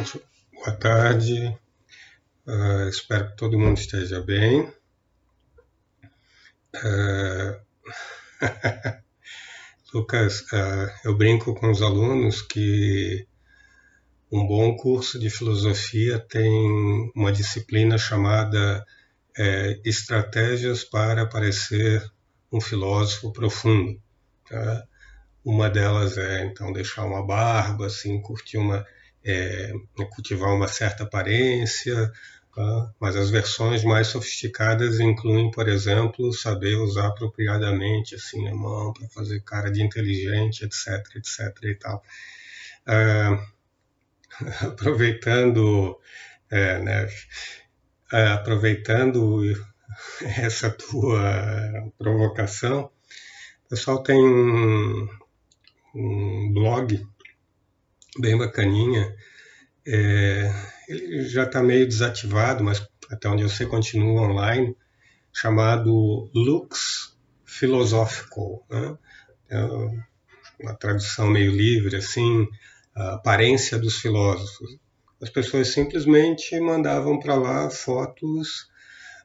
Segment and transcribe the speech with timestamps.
[0.00, 1.54] Boa tarde,
[2.46, 4.62] uh, espero que todo mundo esteja bem.
[6.74, 7.60] Uh,
[9.92, 13.26] Lucas, uh, eu brinco com os alunos que
[14.32, 18.82] um bom curso de filosofia tem uma disciplina chamada
[19.36, 22.10] é, Estratégias para Parecer
[22.50, 24.00] um Filósofo Profundo.
[24.48, 24.82] Tá?
[25.44, 28.86] Uma delas é, então, deixar uma barba, assim, curtir uma
[29.24, 29.72] é,
[30.14, 32.10] cultivar uma certa aparência,
[32.54, 32.94] tá?
[33.00, 39.08] mas as versões mais sofisticadas incluem, por exemplo, saber usar apropriadamente assim a mão para
[39.08, 42.02] fazer cara de inteligente, etc, etc e tal.
[42.86, 43.38] É,
[44.66, 45.98] aproveitando,
[46.50, 47.08] é, né,
[48.12, 49.42] é, aproveitando
[50.38, 52.90] essa tua provocação,
[53.66, 55.08] o pessoal tem um,
[55.94, 57.06] um blog
[58.18, 59.14] bem bacaninha.
[59.86, 60.52] É,
[60.88, 64.76] ele já está meio desativado, mas até onde eu sei continua online,
[65.32, 68.64] chamado Lux Philosophical.
[68.70, 68.98] Né?
[69.50, 69.64] É
[70.60, 72.46] uma tradução meio livre, assim,
[72.94, 74.78] a aparência dos filósofos.
[75.20, 78.70] As pessoas simplesmente mandavam para lá fotos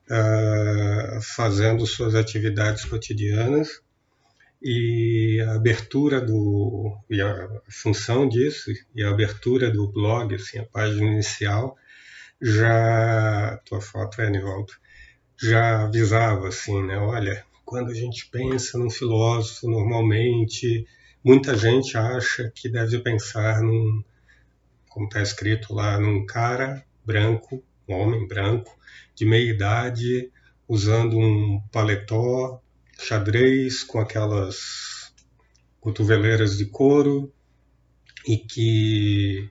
[0.09, 3.84] uh, fazendo suas atividades cotidianas
[4.68, 10.66] e a abertura do e a função disso e a abertura do blog, assim, a
[10.66, 11.78] página inicial
[12.42, 14.74] já tua foto é Nivaldo,
[15.40, 16.98] já avisava assim, né?
[16.98, 20.88] Olha, quando a gente pensa num filósofo, normalmente
[21.24, 24.04] muita gente acha que deve pensar num,
[24.90, 28.76] como está escrito lá, num cara branco, um homem branco,
[29.14, 30.32] de meia idade,
[30.68, 32.60] usando um paletó
[33.00, 35.14] xadrez com aquelas
[35.80, 37.32] cotoveleiras de couro
[38.28, 39.50] e que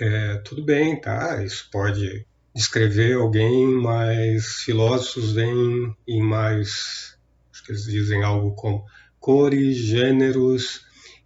[0.00, 1.42] é, tudo bem, tá?
[1.42, 7.16] Isso pode descrever alguém, mas filósofos vêm em mais,
[7.52, 8.84] acho que eles dizem algo como
[9.18, 10.82] cores, gêneros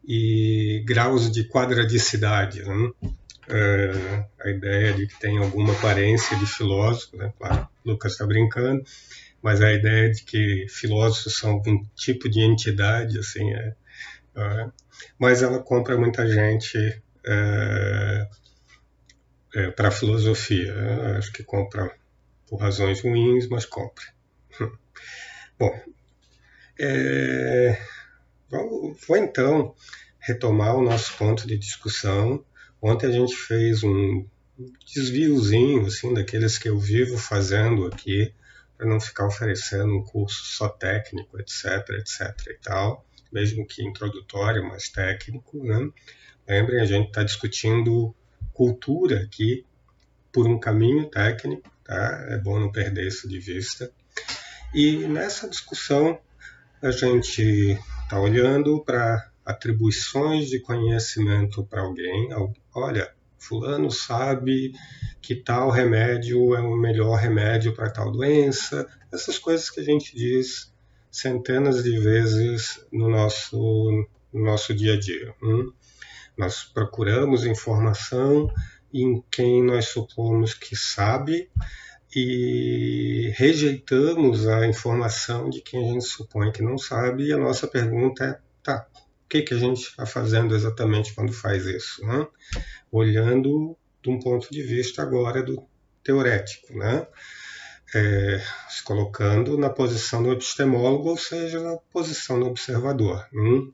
[0.06, 2.90] e graus de quadradicidade, né?
[3.48, 7.32] É, a ideia de que tem alguma aparência de filósofo, né?
[7.38, 8.84] Claro, Lucas está brincando,
[9.42, 13.74] mas a ideia de que filósofos são um tipo de entidade, assim, é,
[14.36, 14.70] é
[15.18, 16.78] mas ela compra muita gente
[17.24, 18.28] é,
[19.54, 20.74] é, para a filosofia.
[21.18, 21.92] Acho que compra
[22.46, 24.04] por razões ruins, mas compra.
[25.58, 25.80] Bom,
[26.78, 27.78] é,
[28.50, 29.74] vou, vou então
[30.20, 32.44] retomar o nosso ponto de discussão.
[32.80, 34.24] Ontem a gente fez um
[34.86, 38.32] desviozinho assim daqueles que eu vivo fazendo aqui
[38.82, 44.68] para não ficar oferecendo um curso só técnico, etc, etc e tal, mesmo que introdutório,
[44.68, 45.88] mas técnico, né?
[46.48, 48.12] Lembrem, a gente está discutindo
[48.52, 49.64] cultura aqui
[50.32, 52.26] por um caminho técnico, tá?
[52.30, 53.92] É bom não perder isso de vista.
[54.74, 56.18] E nessa discussão
[56.82, 62.30] a gente está olhando para atribuições de conhecimento para alguém.
[62.74, 64.72] Olha, fulano sabe
[65.20, 70.16] que tal remédio é o melhor remédio para tal doença, essas coisas que a gente
[70.16, 70.72] diz
[71.10, 75.34] centenas de vezes no nosso, no nosso dia a dia.
[75.42, 75.72] Hum?
[76.36, 78.50] Nós procuramos informação
[78.92, 81.48] em quem nós supomos que sabe
[82.14, 87.66] e rejeitamos a informação de quem a gente supõe que não sabe, e a nossa
[87.66, 88.86] pergunta é: tá,
[89.32, 92.06] que, que a gente está fazendo exatamente quando faz isso?
[92.06, 92.26] Né?
[92.90, 95.66] Olhando de um ponto de vista agora do
[96.04, 97.06] teorético, né?
[97.94, 103.26] É, se colocando na posição do epistemólogo, ou seja, na posição do observador.
[103.32, 103.72] Hum?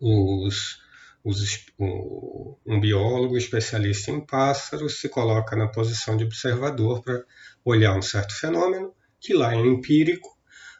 [0.00, 0.80] Os,
[1.22, 7.22] os, um biólogo especialista em pássaros se coloca na posição de observador para
[7.64, 10.33] olhar um certo fenômeno que lá é empírico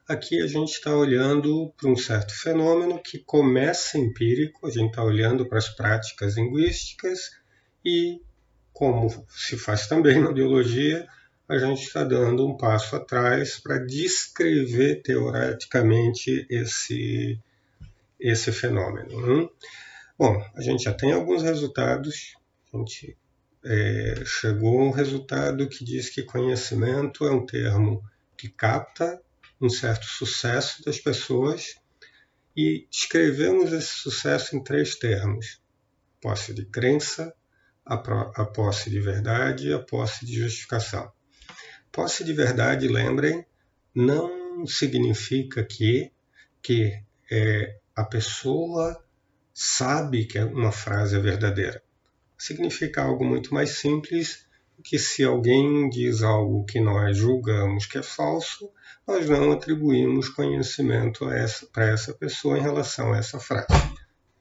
[0.06, 5.02] Aqui a gente está olhando para um certo fenômeno que começa empírico, a gente está
[5.02, 7.30] olhando para as práticas linguísticas
[7.82, 8.20] e,
[8.70, 11.08] como se faz também na biologia,
[11.48, 17.40] a gente está dando um passo atrás para descrever teoreticamente esse,
[18.20, 19.16] esse fenômeno.
[19.16, 19.48] Hum?
[20.18, 22.34] Bom, a gente já tem alguns resultados,
[22.74, 23.16] a gente
[23.64, 28.02] é, chegou a um resultado que diz que conhecimento é um termo
[28.36, 29.23] que capta
[29.60, 31.76] um certo sucesso das pessoas
[32.56, 35.60] e descrevemos esse sucesso em três termos:
[36.20, 37.34] posse de crença,
[37.84, 41.10] a, a posse de verdade e a posse de justificação.
[41.90, 43.46] Posse de verdade, lembrem,
[43.94, 46.10] não significa que,
[46.62, 49.04] que é, a pessoa
[49.52, 51.82] sabe que uma frase é verdadeira.
[52.36, 54.44] significa algo muito mais simples
[54.84, 58.70] que se alguém diz algo que nós julgamos que é falso,
[59.08, 61.24] nós não atribuímos conhecimento
[61.72, 63.66] para essa pessoa em relação a essa frase.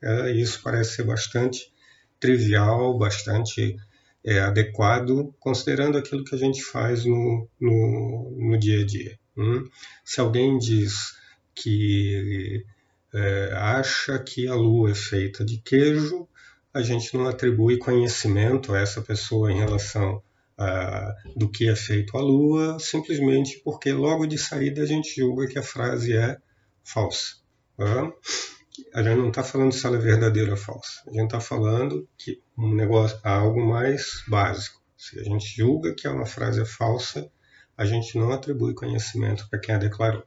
[0.01, 1.72] É, isso parece ser bastante
[2.19, 3.78] trivial, bastante
[4.22, 9.18] é, adequado, considerando aquilo que a gente faz no, no, no dia a dia.
[9.38, 9.69] Hum?
[10.04, 11.16] Se alguém diz
[11.56, 12.66] que
[13.13, 16.28] é, acha que a lua é feita de queijo,
[16.74, 20.22] a gente não atribui conhecimento a essa pessoa em relação
[21.36, 25.58] do que é feito a lua, simplesmente porque logo de saída a gente julga que
[25.58, 26.38] a frase é
[26.84, 27.36] falsa.
[27.78, 28.12] Tá?
[28.94, 31.02] A gente não está falando se ela é verdadeira ou falsa.
[31.08, 34.82] A gente está falando que um negócio, algo mais básico.
[34.98, 37.30] Se a gente julga que uma frase é falsa,
[37.78, 40.24] a gente não atribui conhecimento para quem a declarou.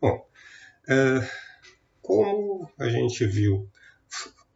[0.00, 0.26] Bom,
[0.88, 1.28] é,
[2.00, 3.68] como a gente viu,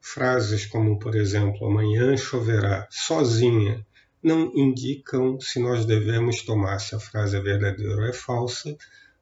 [0.00, 3.84] frases como, por exemplo, amanhã choverá sozinha
[4.26, 8.76] não indicam se nós devemos tomar se a frase é verdadeira ou é falsa.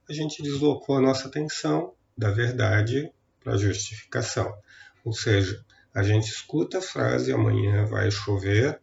[0.08, 3.10] A gente deslocou a nossa atenção da verdade
[3.42, 4.52] para a justificação.
[5.04, 8.80] Ou seja, a gente escuta a frase amanhã vai chover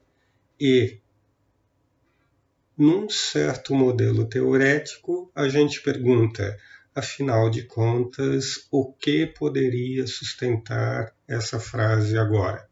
[0.59, 0.99] e
[2.77, 6.57] num certo modelo teorético a gente pergunta
[6.93, 12.67] Afinal de contas, o que poderia sustentar essa frase agora?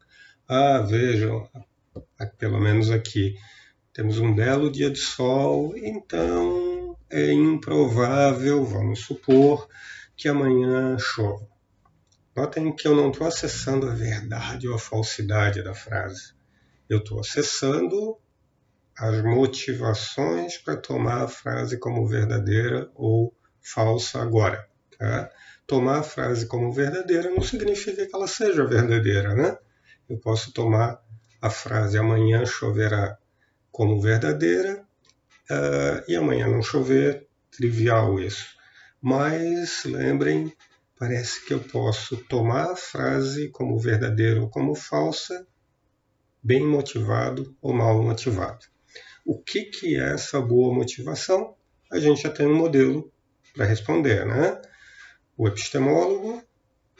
[0.46, 1.48] Ah, vejam,
[2.26, 3.36] pelo menos aqui,
[3.92, 9.68] temos um belo dia de sol, então é improvável, vamos supor,
[10.16, 11.48] que amanhã chova.
[12.36, 16.32] Notem que eu não estou acessando a verdade ou a falsidade da frase.
[16.88, 18.16] Eu estou acessando
[18.96, 24.68] as motivações para tomar a frase como verdadeira ou falsa agora.
[24.98, 25.30] Tá?
[25.66, 29.58] Tomar a frase como verdadeira não significa que ela seja verdadeira, né?
[30.08, 31.00] Eu posso tomar
[31.40, 33.18] a frase amanhã choverá
[33.72, 34.84] como verdadeira
[35.50, 38.56] uh, e amanhã não chover, trivial isso.
[39.00, 40.52] Mas lembrem,
[40.98, 45.46] parece que eu posso tomar a frase como verdadeira ou como falsa,
[46.42, 48.66] bem motivado ou mal motivado.
[49.24, 51.54] O que, que é essa boa motivação?
[51.90, 53.12] A gente já tem um modelo
[53.54, 54.60] para responder, né?
[55.36, 56.42] O epistemólogo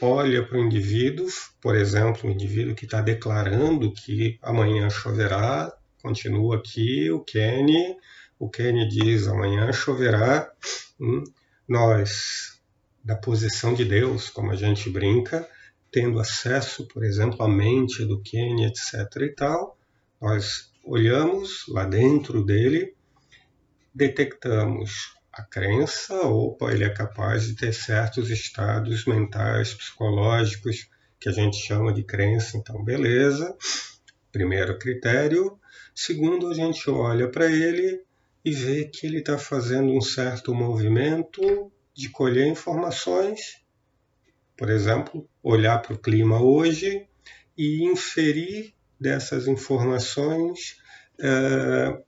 [0.00, 1.26] olha para o indivíduo,
[1.60, 7.96] por exemplo, o indivíduo que está declarando que amanhã choverá, continua aqui o Kenny,
[8.38, 10.50] o Kenny diz amanhã choverá,
[10.98, 11.22] hum,
[11.68, 12.60] nós,
[13.04, 15.46] da posição de Deus, como a gente brinca,
[15.92, 18.94] tendo acesso, por exemplo, à mente do Kenny, etc.
[19.22, 19.78] e tal,
[20.20, 22.94] nós olhamos lá dentro dele,
[23.94, 30.88] detectamos a crença, opa, ele é capaz de ter certos estados mentais, psicológicos,
[31.20, 33.56] que a gente chama de crença, então beleza.
[34.32, 35.58] Primeiro critério.
[35.94, 38.02] Segundo, a gente olha para ele
[38.44, 43.60] e vê que ele está fazendo um certo movimento de colher informações,
[44.56, 47.06] por exemplo, olhar para o clima hoje
[47.56, 50.76] e inferir dessas informações
[51.20, 52.02] uh,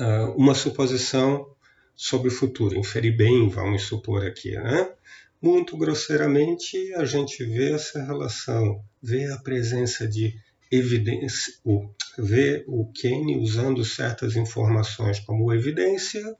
[0.00, 1.53] uh, uma suposição
[1.96, 4.90] sobre o futuro, inferir bem, vamos supor aqui, né?
[5.40, 10.34] Muito grosseiramente, a gente vê essa relação, vê a presença de
[10.70, 11.54] evidência,
[12.18, 16.34] vê o Kenny usando certas informações como evidência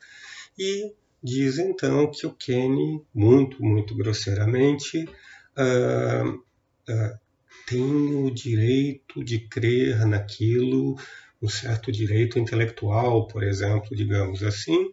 [0.58, 7.18] e diz então que o Kenny, muito, muito grosseiramente, uh, uh,
[7.66, 10.98] tem o direito de crer naquilo,
[11.40, 14.90] um certo direito intelectual, por exemplo, digamos assim,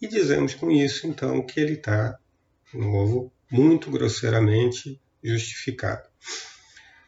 [0.00, 2.18] e dizemos com isso, então, que ele está,
[2.72, 6.06] de novo, muito grosseiramente justificado.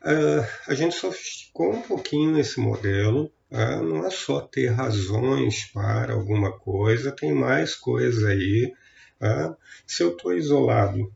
[0.02, 6.14] Uh, a gente sofisticou um pouquinho esse modelo, uh, não é só ter razões para
[6.14, 8.72] alguma coisa, tem mais coisa aí.
[9.20, 9.54] Uh,
[9.86, 11.12] se eu estou isolado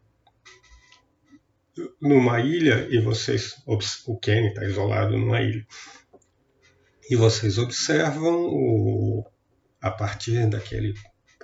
[2.01, 3.57] numa ilha e vocês,
[4.07, 5.67] o Kenny está isolado numa ilha,
[7.11, 9.27] e vocês observam o,
[9.81, 10.95] a partir daquele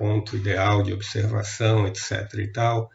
[0.01, 2.33] ponto ideal de observação, etc.
[2.39, 2.91] e tal,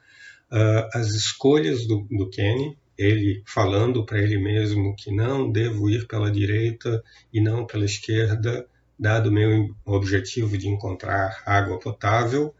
[0.51, 6.07] uh, as escolhas do, do Kenny, ele falando para ele mesmo que não devo ir
[6.07, 12.55] pela direita e não pela esquerda, dado o meu objetivo de encontrar água potável,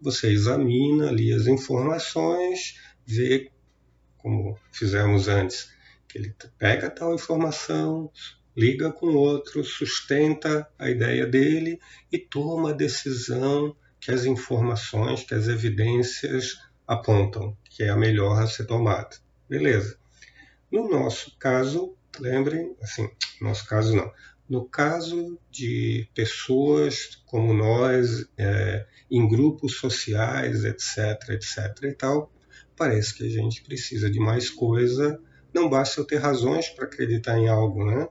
[0.00, 3.52] você examina ali as informações, vê,
[4.18, 5.72] como fizemos antes,
[6.08, 8.10] que ele pega tal informação,
[8.56, 11.78] liga com outro, sustenta a ideia dele
[12.10, 18.38] e toma a decisão que as informações, que as evidências apontam que é a melhor
[18.38, 19.16] a ser tomada.
[19.48, 19.96] Beleza.
[20.70, 23.08] No nosso caso, lembrem, assim,
[23.40, 24.12] no nosso caso não.
[24.46, 32.30] No caso de pessoas como nós, é, em grupos sociais, etc, etc e tal,
[32.76, 35.18] parece que a gente precisa de mais coisa.
[35.50, 38.06] Não basta eu ter razões para acreditar em algo, né?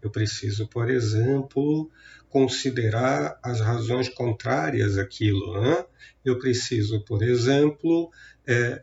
[0.00, 1.90] Eu preciso, por exemplo,
[2.34, 5.60] considerar as razões contrárias àquilo.
[5.60, 5.84] Né?
[6.24, 8.10] Eu preciso, por exemplo,
[8.44, 8.82] é,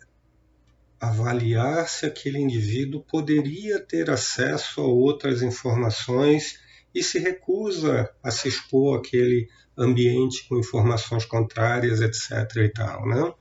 [0.98, 6.62] avaliar se aquele indivíduo poderia ter acesso a outras informações
[6.96, 12.56] e se recusa a se expor àquele ambiente com informações contrárias, etc.
[12.56, 13.34] E tal, né?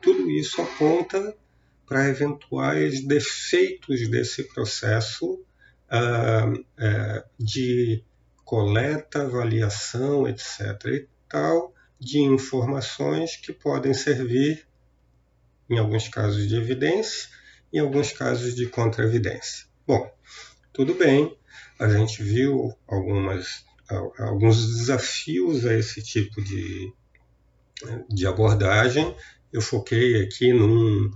[0.00, 1.36] Tudo isso aponta
[1.86, 8.02] para eventuais defeitos desse processo uh, uh, de
[8.50, 10.58] coleta, avaliação, etc.
[10.86, 14.66] e tal, de informações que podem servir,
[15.70, 17.28] em alguns casos, de evidência,
[17.72, 19.66] em alguns casos, de contra-evidência.
[19.86, 20.12] Bom,
[20.72, 21.38] tudo bem,
[21.78, 23.64] a gente viu algumas,
[24.18, 26.92] alguns desafios a esse tipo de,
[28.08, 29.14] de abordagem.
[29.52, 31.08] Eu foquei aqui num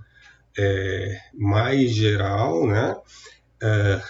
[0.57, 2.95] é, mais geral, né?
[3.61, 4.01] É,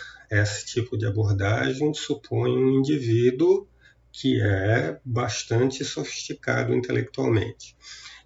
[0.42, 3.68] esse tipo de abordagem supõe um indivíduo
[4.12, 7.76] que é bastante sofisticado intelectualmente.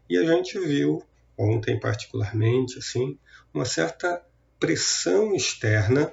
[0.08, 1.02] E a gente viu
[1.36, 3.18] ontem particularmente assim
[3.54, 4.22] uma certa
[4.58, 6.12] pressão externa,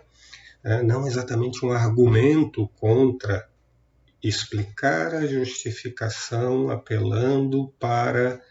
[0.63, 3.47] é, não exatamente um argumento contra
[4.23, 8.41] explicar a justificação apelando para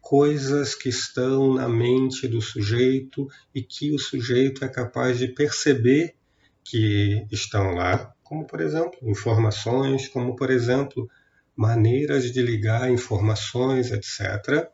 [0.00, 6.14] coisas que estão na mente do sujeito e que o sujeito é capaz de perceber
[6.70, 11.08] que estão lá, como por exemplo informações, como por exemplo
[11.54, 14.68] maneiras de ligar informações, etc.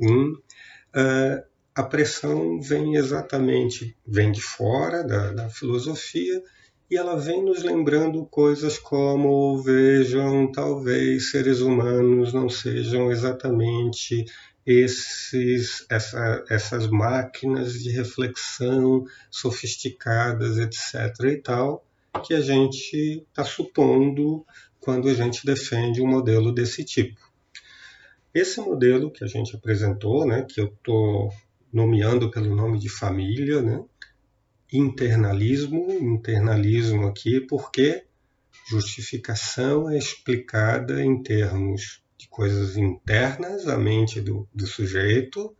[0.00, 6.42] uh, a pressão vem exatamente vem de fora da, da filosofia
[6.90, 14.24] e ela vem nos lembrando coisas como vejam talvez seres humanos não sejam exatamente
[14.66, 21.24] esses, essa, essas máquinas de reflexão sofisticadas, etc.
[21.24, 21.86] e tal,
[22.24, 24.44] que a gente está supondo
[24.80, 27.20] quando a gente defende um modelo desse tipo.
[28.32, 31.32] Esse modelo que a gente apresentou, né, que eu estou
[31.72, 33.84] nomeando pelo nome de família, né,
[34.72, 38.04] internalismo, internalismo aqui porque
[38.68, 45.54] justificação é explicada em termos de coisas internas à mente do, do sujeito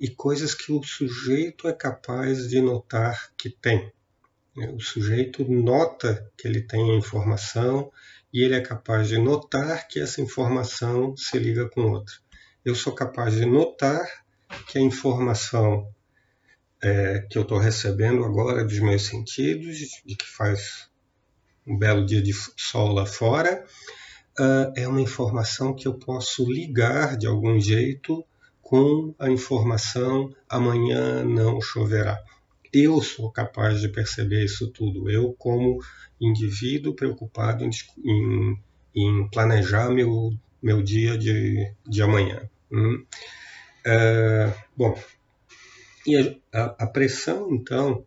[0.00, 3.92] e coisas que o sujeito é capaz de notar que tem.
[4.74, 7.90] O sujeito nota que ele tem a informação
[8.32, 12.14] e ele é capaz de notar que essa informação se liga com outra.
[12.64, 14.04] Eu sou capaz de notar
[14.66, 15.88] que a informação
[16.82, 20.90] é, que eu estou recebendo agora dos meus sentidos, de que faz
[21.64, 23.64] um belo dia de sol lá fora,
[24.38, 28.24] uh, é uma informação que eu posso ligar de algum jeito
[28.60, 32.18] com a informação amanhã não choverá.
[32.72, 35.78] Eu sou capaz de perceber isso tudo, eu, como
[36.20, 37.70] indivíduo preocupado em,
[38.02, 38.58] em,
[38.94, 42.48] em planejar meu, meu dia de, de amanhã.
[42.70, 43.04] Hum?
[43.84, 44.98] Uh, bom,
[46.06, 48.06] e a, a, pressão, então,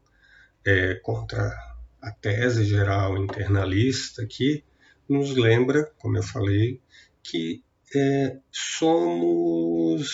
[0.66, 1.56] é, contra
[2.02, 4.64] a tese geral internalista aqui
[5.08, 6.82] nos lembra, como eu falei,
[7.24, 7.64] que
[7.96, 10.12] é, somos,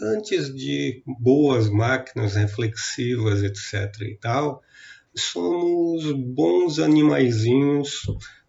[0.00, 4.02] antes de boas máquinas reflexivas, etc.
[4.02, 4.62] e tal,
[5.14, 8.02] somos bons animaizinhos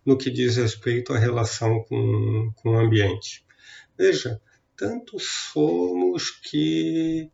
[0.06, 3.44] no que diz respeito à relação com, com o ambiente.
[3.98, 4.42] Veja,
[4.76, 7.30] tanto somos que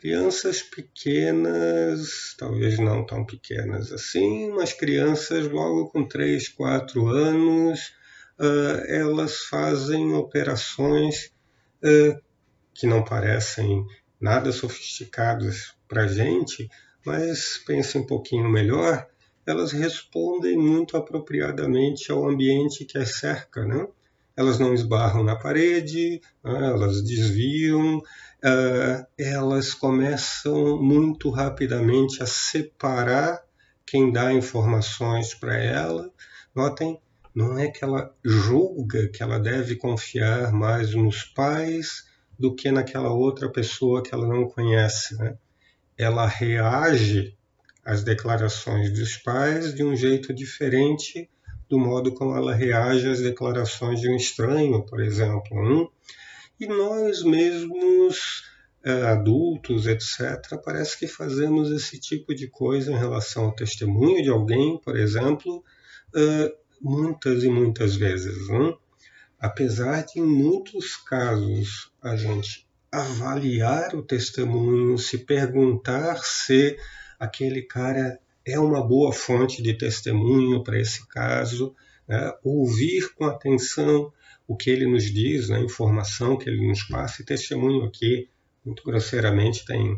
[0.00, 7.92] crianças pequenas, talvez não tão pequenas assim, mas crianças logo com 3, 4 anos,
[8.38, 11.26] uh, elas fazem operações
[11.84, 12.18] uh,
[12.72, 13.84] que não parecem
[14.18, 16.66] nada sofisticadas para a gente,
[17.04, 19.06] mas pense um pouquinho melhor,
[19.46, 23.86] elas respondem muito apropriadamente ao ambiente que as cerca, né?
[24.34, 26.68] Elas não esbarram na parede, né?
[26.68, 28.00] elas desviam,
[28.44, 33.42] uh, elas começam muito rapidamente a separar
[33.86, 36.10] quem dá informações para ela.
[36.54, 37.00] Notem,
[37.34, 42.04] não é que ela julga que ela deve confiar mais nos pais
[42.38, 45.16] do que naquela outra pessoa que ela não conhece.
[45.16, 45.36] Né?
[45.96, 47.36] Ela reage
[47.84, 51.28] às declarações dos pais de um jeito diferente
[51.68, 55.56] do modo como ela reage às declarações de um estranho, por exemplo.
[55.64, 55.88] Hein?
[56.60, 58.44] E nós mesmos
[58.84, 64.78] adultos, etc., parece que fazemos esse tipo de coisa em relação ao testemunho de alguém,
[64.78, 65.62] por exemplo,
[66.80, 68.48] muitas e muitas vezes.
[68.48, 68.78] Não?
[69.38, 76.76] Apesar de, em muitos casos, a gente avaliar o testemunho, se perguntar se
[77.18, 81.74] aquele cara é uma boa fonte de testemunho para esse caso,
[82.08, 82.32] né?
[82.42, 84.12] ouvir com atenção
[84.50, 85.58] o que ele nos diz, né?
[85.58, 88.28] a informação que ele nos passa, e testemunho aqui,
[88.64, 89.96] muito grosseiramente, tem,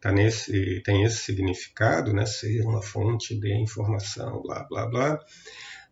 [0.00, 2.24] tá nesse, tem esse significado, né?
[2.24, 5.20] ser uma fonte de informação, blá, blá, blá.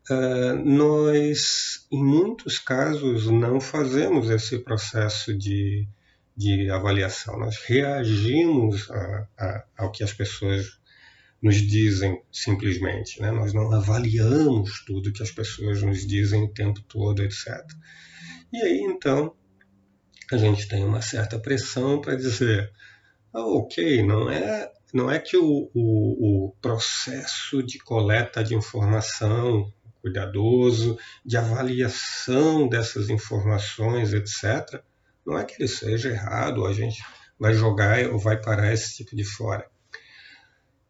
[0.09, 5.85] Uh, nós, em muitos casos, não fazemos esse processo de,
[6.37, 10.79] de avaliação, nós reagimos a, a, ao que as pessoas
[11.43, 13.31] nos dizem simplesmente, né?
[13.31, 17.63] nós não avaliamos tudo que as pessoas nos dizem o tempo todo, etc.
[18.53, 19.35] E aí, então,
[20.33, 22.73] a gente tem uma certa pressão para dizer,
[23.33, 29.73] ah, ok, não é, não é que o, o, o processo de coleta de informação
[30.01, 34.81] cuidadoso, de avaliação dessas informações, etc.,
[35.27, 37.03] não é que ele seja errado, a gente
[37.39, 39.69] vai jogar ou vai parar esse tipo de fora.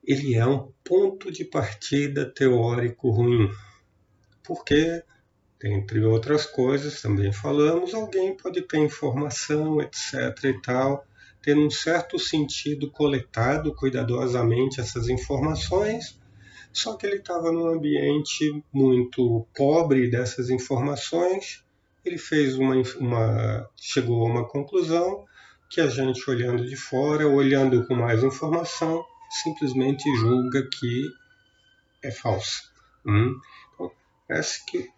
[0.07, 3.51] Ele é um ponto de partida teórico ruim,
[4.43, 5.03] porque,
[5.63, 10.15] entre outras coisas, também falamos, alguém pode ter informação, etc.
[10.45, 11.05] e tal,
[11.43, 16.19] ter um certo sentido coletado cuidadosamente essas informações
[16.77, 21.65] só que ele estava num ambiente muito pobre dessas informações.
[22.05, 25.25] Ele fez uma, uma, chegou a uma conclusão
[25.71, 29.03] que a gente olhando de fora, olhando com mais informação,
[29.43, 31.11] simplesmente julga que
[32.03, 32.63] é falsa.
[33.05, 33.39] Hum?
[33.75, 33.91] Então,
[34.27, 34.89] parece que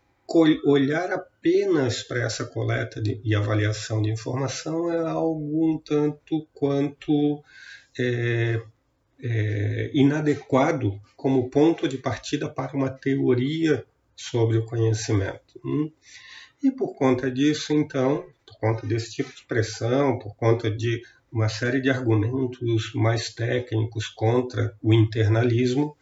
[0.65, 7.43] olhar apenas para essa coleta de, e avaliação de informação é algo um tanto quanto
[7.99, 8.61] é,
[9.23, 15.61] é, inadequado como ponto de partida para uma teoria sobre o conhecimento.
[15.65, 15.91] Hum?
[16.63, 21.49] E por conta disso, então, por conta desse tipo de pressão, por conta de uma
[21.49, 25.97] série de argumentos mais técnicos contra o internalismo,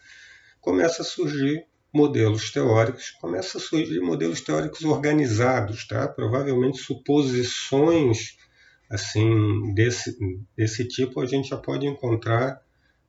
[0.61, 6.07] começa a surgir modelos teóricos, começa a surgir modelos teóricos organizados, tá?
[6.07, 8.37] Provavelmente suposições
[8.89, 10.17] assim desse
[10.57, 12.61] desse tipo a gente já pode encontrar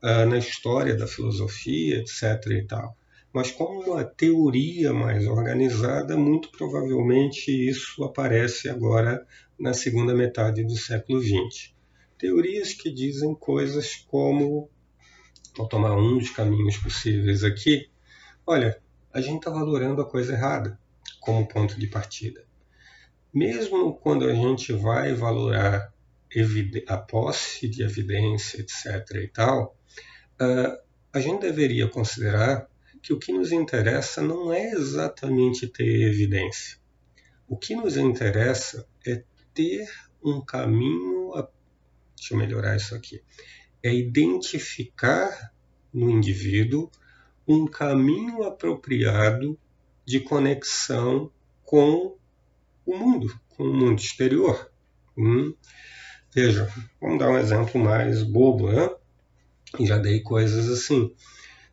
[0.01, 2.51] uh, na história da filosofia, etc.
[2.51, 2.95] e tal.
[3.33, 9.25] Mas como uma teoria mais organizada, muito provavelmente isso aparece agora
[9.59, 11.76] na segunda metade do século XX.
[12.17, 14.69] Teorias que dizem coisas como,
[15.55, 17.89] vou tomar um dos caminhos possíveis aqui,
[18.45, 18.81] olha,
[19.13, 20.79] a gente está valorando a coisa errada
[21.19, 22.45] como ponto de partida.
[23.33, 25.93] Mesmo quando a gente vai valorar
[26.87, 29.15] a posse de evidência, etc.
[29.23, 29.75] e tal,
[30.41, 30.77] uh,
[31.11, 32.69] a gente deveria considerar
[33.01, 36.77] que o que nos interessa não é exatamente ter evidência.
[37.47, 39.89] O que nos interessa é ter
[40.23, 41.16] um caminho.
[42.17, 43.21] Deixa eu melhorar isso aqui.
[43.81, 45.53] É identificar
[45.93, 46.91] no indivíduo
[47.47, 49.57] um caminho apropriado
[50.03, 51.31] de conexão
[51.63, 52.17] com
[52.85, 54.69] o mundo, com o mundo exterior.
[55.17, 55.53] Hum?
[56.33, 58.89] Veja, vamos dar um exemplo mais bobo, né?
[59.81, 61.13] Já dei coisas assim,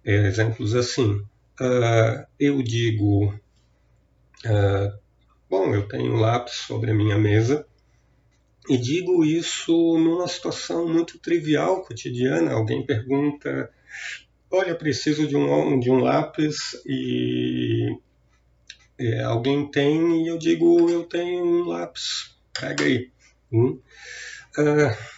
[0.04, 1.24] é, exemplos assim.
[1.61, 4.98] Uh, eu digo, uh,
[5.48, 7.66] bom, eu tenho lápis sobre a minha mesa
[8.68, 12.53] e digo isso numa situação muito trivial, cotidiana.
[12.53, 13.70] Alguém pergunta,
[14.50, 17.96] olha, preciso de um, de um lápis e
[18.98, 23.11] é, alguém tem e eu digo, eu tenho um lápis, pega aí.
[23.53, 23.81] Hum?
[24.57, 25.14] Uh,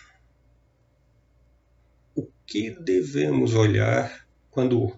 [2.46, 4.96] que devemos olhar quando,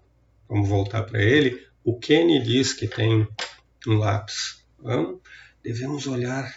[0.49, 3.27] vamos voltar para ele, o Kenny diz que tem
[3.87, 4.65] um lápis.
[4.79, 5.21] Vamos?
[5.63, 6.55] Devemos olhar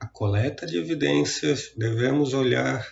[0.00, 2.86] a coleta de evidências, devemos olhar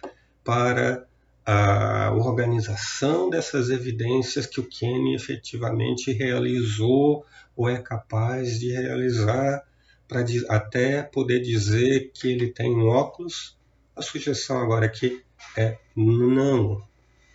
[0.44, 1.06] para
[1.44, 7.24] a organização dessas evidências que o Kenny efetivamente realizou
[7.56, 9.62] ou é capaz de realizar
[10.08, 13.56] para até poder dizer que ele tem um óculos.
[13.94, 15.22] A sugestão agora aqui
[15.56, 16.82] é não.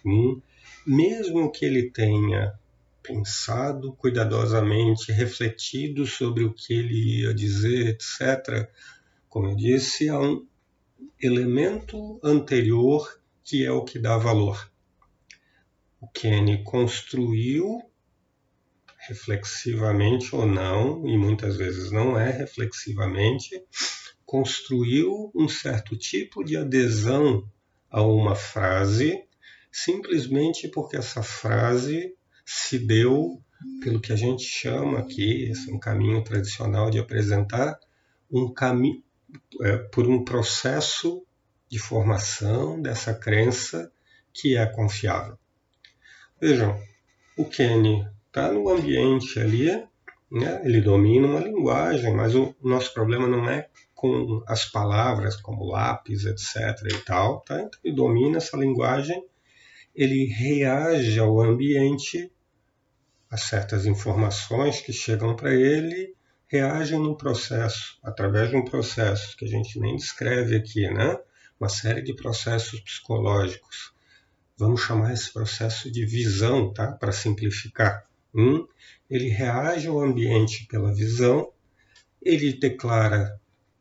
[0.05, 0.41] Hum?
[0.85, 2.53] Mesmo que ele tenha
[3.01, 8.69] pensado cuidadosamente, refletido sobre o que ele ia dizer, etc.,
[9.31, 10.45] como eu disse, há um
[11.17, 14.69] elemento anterior que é o que dá valor.
[16.01, 17.81] O Kenny construiu
[19.07, 23.63] reflexivamente ou não, e muitas vezes não é reflexivamente,
[24.25, 27.49] construiu um certo tipo de adesão
[27.89, 29.23] a uma frase
[29.71, 32.13] simplesmente porque essa frase
[32.45, 33.41] se deu
[33.81, 37.79] pelo que a gente chama aqui, esse é um caminho tradicional de apresentar,
[38.29, 39.01] um caminho
[39.61, 41.25] é, por um processo
[41.69, 43.91] de formação dessa crença
[44.33, 45.37] que é confiável.
[46.39, 46.77] Vejam,
[47.37, 49.67] o Kenny está no ambiente ali,
[50.31, 50.61] né?
[50.63, 56.25] ele domina uma linguagem, mas o nosso problema não é com as palavras como lápis,
[56.25, 56.55] etc.
[56.91, 57.61] e tal, tá?
[57.61, 59.23] Então, ele domina essa linguagem,
[59.95, 62.31] ele reage ao ambiente,
[63.29, 66.15] a certas informações que chegam para ele,
[66.51, 71.17] reage num processo, através de um processo que a gente nem descreve aqui, né?
[71.57, 73.93] Uma série de processos psicológicos.
[74.57, 76.91] Vamos chamar esse processo de visão, tá?
[76.91, 78.05] Para simplificar.
[78.35, 78.67] Um,
[79.09, 81.51] ele reage ao ambiente pela visão,
[82.21, 83.39] ele declara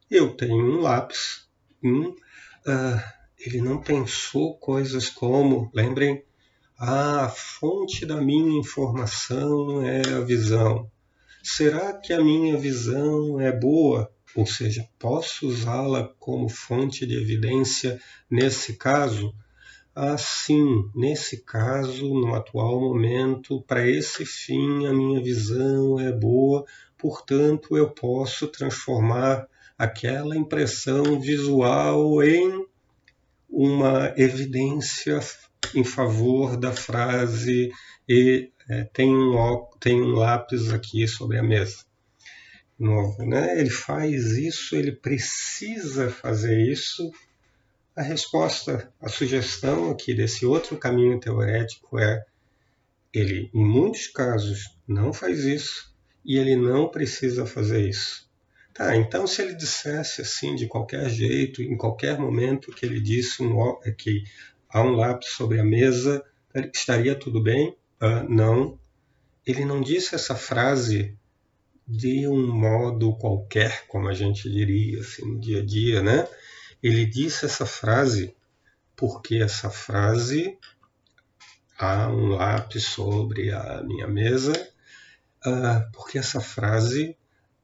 [0.09, 1.49] eu tenho um lápis.
[1.83, 3.03] Um, uh,
[3.39, 6.23] ele não pensou coisas como, lembrem,
[6.79, 10.91] ah, a fonte da minha informação é a visão.
[11.43, 14.11] Será que a minha visão é boa?
[14.37, 18.01] Ou seja, posso usá-la como fonte de evidência
[18.31, 19.35] nesse caso?
[19.95, 26.65] Ah, sim, nesse caso, no atual momento, para esse fim, a minha visão é boa,
[26.97, 32.67] portanto, eu posso transformar aquela impressão visual em
[33.49, 35.19] uma evidência
[35.75, 37.73] em favor da frase
[38.09, 41.85] e é, tem, um, tem um lápis aqui sobre a mesa.
[42.79, 43.61] Novo, né?
[43.61, 47.11] Ele faz isso, ele precisa fazer isso.
[47.97, 52.25] A resposta, a sugestão aqui desse outro caminho teorético é
[53.13, 55.93] ele, em muitos casos, não faz isso
[56.25, 58.31] e ele não precisa fazer isso.
[58.73, 63.43] Tá, então se ele dissesse assim de qualquer jeito, em qualquer momento que ele disse
[63.43, 64.23] um, que
[64.69, 66.25] há um lápis sobre a mesa,
[66.73, 67.77] estaria tudo bem?
[68.01, 68.79] Uh, não.
[69.47, 71.19] Ele não disse essa frase
[71.87, 76.29] de um modo qualquer, como a gente diria assim no dia a dia, né?
[76.83, 78.35] Ele disse essa frase
[78.95, 80.59] porque essa frase
[81.79, 84.53] há um lápis sobre a minha mesa,
[85.47, 87.17] uh, porque essa frase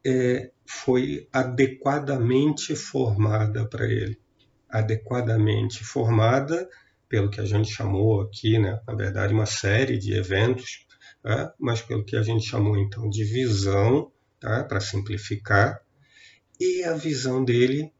[0.05, 4.18] é, foi adequadamente formada para ele.
[4.68, 6.68] Adequadamente formada
[7.09, 10.87] pelo que a gente chamou aqui, né, na verdade, uma série de eventos,
[11.23, 11.55] tá?
[11.59, 14.64] mas pelo que a gente chamou então de visão, tá?
[14.64, 15.81] para simplificar,
[16.59, 17.92] e a visão dele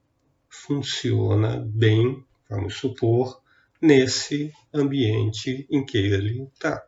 [0.49, 3.41] funciona bem, vamos supor,
[3.81, 6.85] nesse ambiente em que ele está.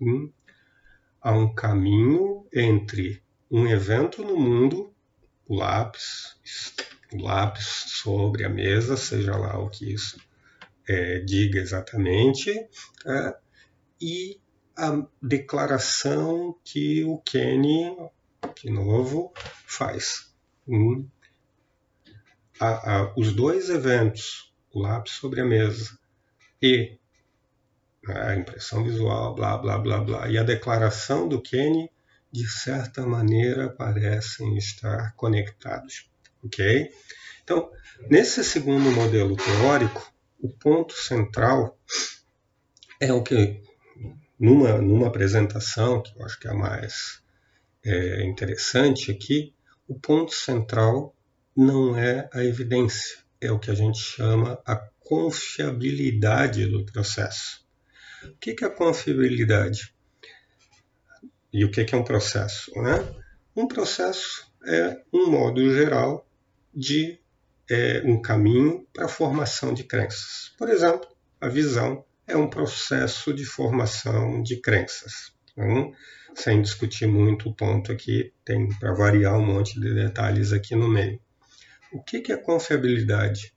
[0.00, 0.30] Hum?
[1.20, 4.92] Há um caminho entre um evento no mundo,
[5.46, 6.36] o lápis,
[7.12, 10.18] o lápis sobre a mesa, seja lá o que isso
[10.88, 13.36] é, diga exatamente, é,
[14.00, 14.40] e
[14.76, 17.96] a declaração que o Kenny,
[18.62, 19.32] de novo,
[19.66, 20.32] faz.
[20.66, 21.08] Hum.
[22.58, 25.98] A, a, os dois eventos, o lápis sobre a mesa
[26.60, 26.98] e
[28.06, 31.90] a impressão visual, blá, blá, blá, blá, e a declaração do Kenny
[32.32, 36.10] de certa maneira parecem estar conectados,
[36.42, 36.90] ok?
[37.44, 37.70] Então,
[38.08, 40.11] nesse segundo modelo teórico,
[40.42, 41.78] o ponto central
[43.00, 43.62] é o que,
[44.38, 47.22] numa, numa apresentação, que eu acho que é a mais
[47.84, 49.54] é, interessante aqui,
[49.86, 51.14] o ponto central
[51.56, 57.64] não é a evidência, é o que a gente chama a confiabilidade do processo.
[58.24, 59.94] O que é a confiabilidade?
[61.52, 62.72] E o que é um processo?
[62.80, 63.14] Né?
[63.54, 66.26] Um processo é um modo geral
[66.74, 67.21] de
[67.70, 70.52] é, um caminho para a formação de crenças.
[70.58, 71.08] Por exemplo,
[71.40, 75.32] a visão é um processo de formação de crenças.
[75.52, 75.92] Então,
[76.34, 80.88] sem discutir muito o ponto aqui, tem para variar um monte de detalhes aqui no
[80.88, 81.20] meio.
[81.92, 83.54] O que é confiabilidade?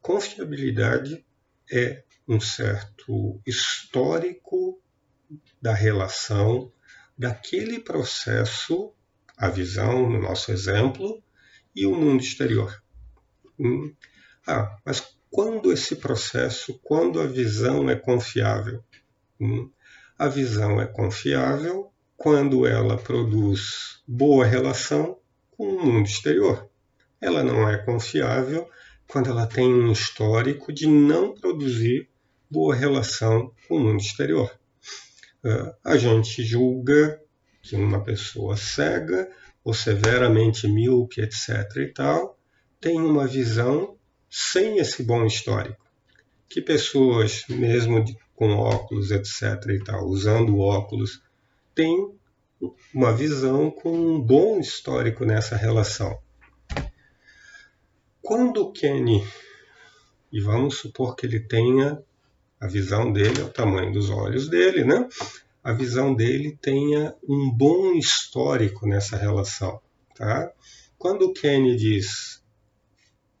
[0.00, 1.24] Confiabilidade
[1.70, 4.80] é um certo histórico
[5.60, 6.72] da relação
[7.16, 8.92] daquele processo,
[9.36, 11.22] a visão, no nosso exemplo,
[11.74, 12.82] e o mundo exterior.
[13.58, 13.92] Hum.
[14.46, 18.82] Ah, mas quando esse processo, quando a visão é confiável?
[19.40, 19.70] Hum.
[20.18, 25.18] A visão é confiável quando ela produz boa relação
[25.56, 26.68] com o mundo exterior.
[27.20, 28.68] Ela não é confiável
[29.08, 32.08] quando ela tem um histórico de não produzir
[32.50, 34.50] boa relação com o mundo exterior.
[35.44, 37.20] É, a gente julga
[37.62, 39.30] que uma pessoa cega
[39.62, 41.48] ou severamente míope, etc.
[41.76, 42.37] e tal,
[42.80, 43.96] tem uma visão
[44.30, 45.84] sem esse bom histórico.
[46.48, 49.42] Que pessoas, mesmo com óculos, etc.
[49.70, 51.22] e tal, usando óculos,
[51.74, 52.12] têm
[52.94, 56.18] uma visão com um bom histórico nessa relação.
[58.22, 59.26] Quando Kenny,
[60.32, 62.02] e vamos supor que ele tenha
[62.60, 65.08] a visão dele, é o tamanho dos olhos dele, né?
[65.62, 69.80] A visão dele tenha um bom histórico nessa relação,
[70.14, 70.52] tá?
[70.98, 72.42] Quando Kenny diz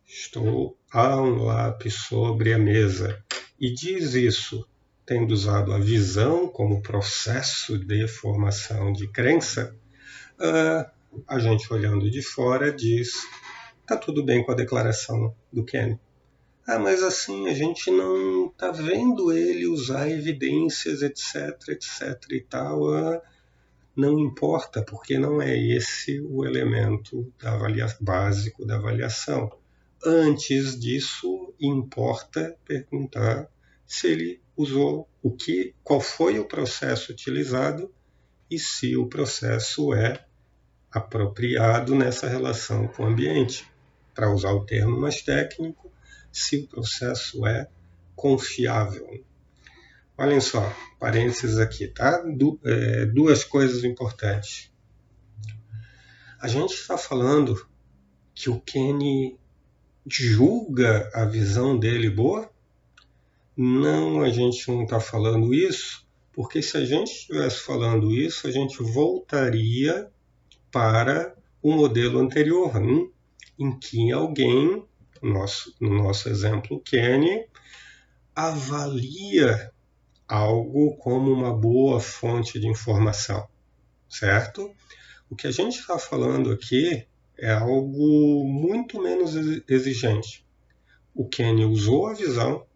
[0.08, 3.22] estou a um lápis sobre a mesa
[3.60, 4.66] e diz isso
[5.04, 9.76] tendo usado a visão como processo de formação de crença,
[10.38, 10.90] uh,
[11.26, 13.12] a gente olhando de fora diz:
[13.86, 15.98] tá tudo bem com a declaração do Ken.
[16.66, 22.82] Ah, mas assim a gente não tá vendo ele usar evidências, etc, etc e tal.
[22.82, 23.20] Uh,
[23.96, 27.58] não importa, porque não é esse o elemento da
[28.00, 29.50] básico da avaliação.
[30.04, 33.48] Antes disso, importa perguntar
[33.86, 37.92] se ele usou o que, qual foi o processo utilizado
[38.50, 40.24] e se o processo é
[40.90, 43.66] apropriado nessa relação com o ambiente.
[44.14, 45.92] Para usar o termo mais técnico,
[46.32, 47.68] se o processo é
[48.14, 49.24] confiável.
[50.16, 52.18] Olhem só, parênteses aqui, tá?
[52.22, 54.72] Du é, duas coisas importantes.
[56.40, 57.68] A gente está falando
[58.34, 59.38] que o Kenny
[60.06, 62.50] julga a visão dele boa?
[63.56, 68.50] Não, a gente não está falando isso, porque se a gente estivesse falando isso, a
[68.50, 70.10] gente voltaria
[70.70, 73.10] para o modelo anterior, hein?
[73.58, 74.84] em que alguém,
[75.20, 77.46] no nosso, no nosso exemplo Kenny,
[78.34, 79.72] avalia
[80.28, 83.48] algo como uma boa fonte de informação,
[84.08, 84.70] certo?
[85.28, 87.06] O que a gente está falando aqui
[87.38, 89.34] é algo muito menos
[89.68, 90.44] exigente.
[91.14, 92.66] O Kenny usou a visão,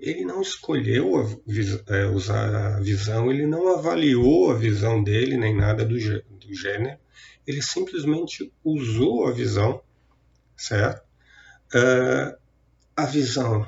[0.00, 5.54] ele não escolheu a, é, usar a visão, ele não avaliou a visão dele, nem
[5.54, 6.98] nada do, do gênero,
[7.46, 9.82] ele simplesmente usou a visão,
[10.56, 11.04] certo?
[11.74, 12.36] Uh,
[12.96, 13.66] a visão,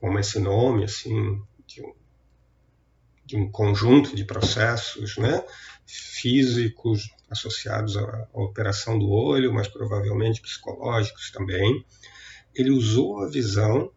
[0.00, 1.94] como esse nome, assim, de um,
[3.24, 5.44] de um conjunto de processos né,
[5.86, 11.84] físicos associados à, à operação do olho, mas provavelmente psicológicos também.
[12.54, 13.90] Ele usou a visão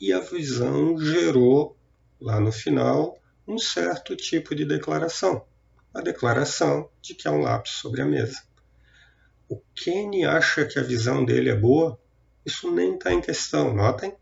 [0.00, 1.76] e a visão gerou,
[2.20, 5.46] lá no final, um certo tipo de declaração.
[5.92, 8.42] A declaração de que há um lápis sobre a mesa.
[9.48, 11.98] O Kenny acha que a visão dele é boa?
[12.44, 14.14] Isso nem está em questão, notem?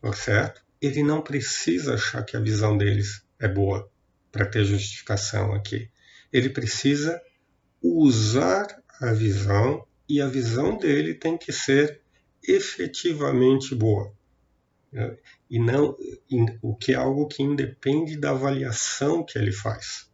[0.00, 0.62] Tá certo?
[0.80, 3.90] Ele não precisa achar que a visão deles é boa
[4.30, 5.90] para ter justificação aqui.
[6.32, 7.20] Ele precisa
[7.82, 12.00] usar a visão e a visão dele tem que ser
[12.42, 14.12] efetivamente boa.
[14.92, 15.16] Né?
[15.50, 15.96] E não
[16.62, 20.10] o que é algo que independe da avaliação que ele faz.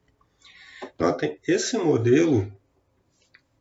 [0.99, 2.53] Notem, esse modelo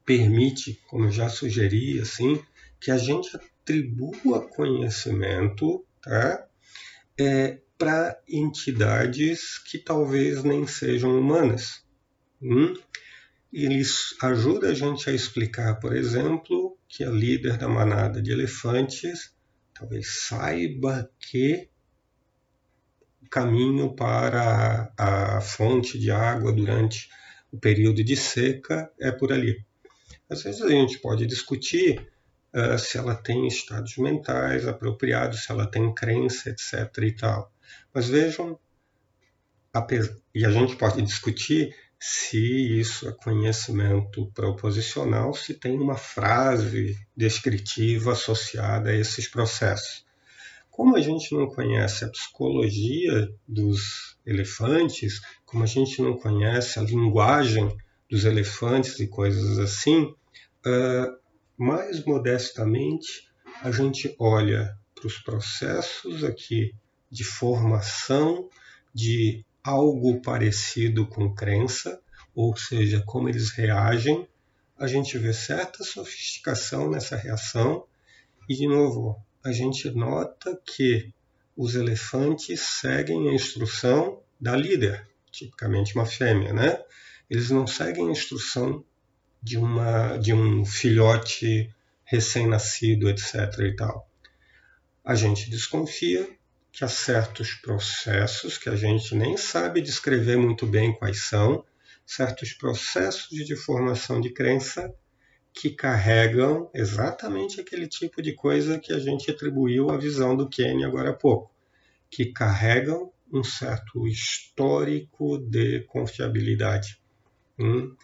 [0.05, 2.43] permite, como eu já sugeri, assim,
[2.79, 6.45] que a gente atribua conhecimento tá?
[7.17, 11.83] É, para entidades que talvez nem sejam humanas.
[12.41, 12.73] Hum?
[13.53, 13.83] Ele
[14.21, 19.33] ajuda a gente a explicar, por exemplo, que a líder da manada de elefantes
[19.73, 21.69] talvez saiba que
[23.21, 27.09] o caminho para a fonte de água durante
[27.51, 29.63] o período de seca é por ali.
[30.29, 32.11] Às vezes a gente pode discutir
[32.55, 36.89] uh, se ela tem estados mentais apropriados, se ela tem crença, etc.
[37.03, 37.51] e tal.
[37.93, 38.59] Mas vejam,
[40.33, 42.37] e a gente pode discutir se
[42.81, 50.05] isso é conhecimento proposicional, se tem uma frase descritiva associada a esses processos.
[50.69, 56.81] Como a gente não conhece a psicologia dos elefantes, como a gente não conhece a
[56.81, 57.73] linguagem
[58.09, 60.13] dos elefantes e coisas assim,
[60.65, 61.17] uh,
[61.57, 63.29] mais modestamente
[63.61, 66.75] a gente olha para os processos aqui
[67.09, 68.49] de formação
[68.93, 72.01] de algo parecido com crença,
[72.35, 74.27] ou seja, como eles reagem,
[74.77, 77.85] a gente vê certa sofisticação nessa reação
[78.49, 81.13] e, de novo, a gente nota que
[81.55, 86.81] os elefantes seguem a instrução da líder, tipicamente uma fêmea, né?
[87.29, 88.83] Eles não seguem a instrução
[89.41, 91.73] de, uma, de um filhote
[92.03, 93.35] recém-nascido, etc.
[93.59, 94.09] e tal.
[95.03, 96.29] A gente desconfia
[96.73, 101.63] que há certos processos que a gente nem sabe descrever muito bem quais são,
[102.03, 104.91] certos processos de formação de crença
[105.53, 110.83] que carregam exatamente aquele tipo de coisa que a gente atribuiu à visão do Kenny
[110.83, 111.53] agora há pouco,
[112.09, 116.99] que carregam um certo histórico de confiabilidade.
[117.59, 117.95] Hum?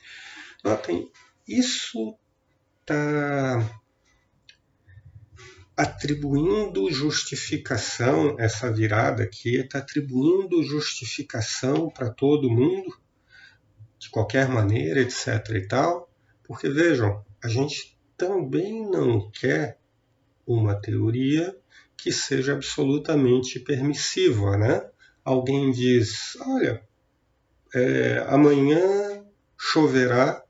[0.64, 1.12] Notem,
[1.48, 2.16] isso
[2.82, 3.82] está
[5.80, 13.00] atribuindo justificação, essa virada aqui está atribuindo justificação para todo mundo,
[13.98, 15.28] de qualquer maneira, etc.
[15.52, 16.12] e tal,
[16.44, 19.80] porque vejam, a gente também não quer
[20.46, 21.56] uma teoria
[21.96, 24.86] que seja absolutamente permissiva, né?
[25.24, 26.84] Alguém diz, olha,
[27.74, 29.24] é, amanhã
[29.58, 30.44] choverá,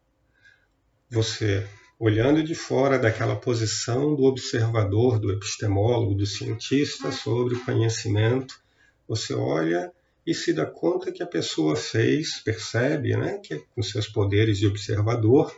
[1.08, 1.68] você
[2.00, 8.58] olhando de fora daquela posição do observador, do epistemólogo, do cientista sobre o conhecimento,
[9.06, 9.92] você olha
[10.26, 14.68] e se dá conta que a pessoa fez, percebe, né, que com seus poderes de
[14.68, 15.54] observador,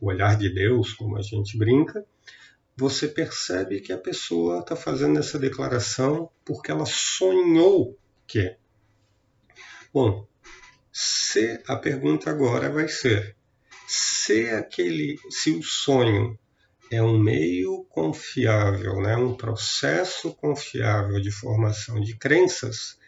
[0.00, 2.04] o olhar de Deus, como a gente brinca,
[2.76, 8.56] você percebe que a pessoa está fazendo essa declaração porque ela sonhou que.
[9.92, 10.26] Bom,
[10.92, 13.36] se a pergunta agora vai ser
[13.86, 16.38] se aquele, se o sonho
[16.90, 22.98] é um meio confiável, né, um processo confiável de formação de crenças,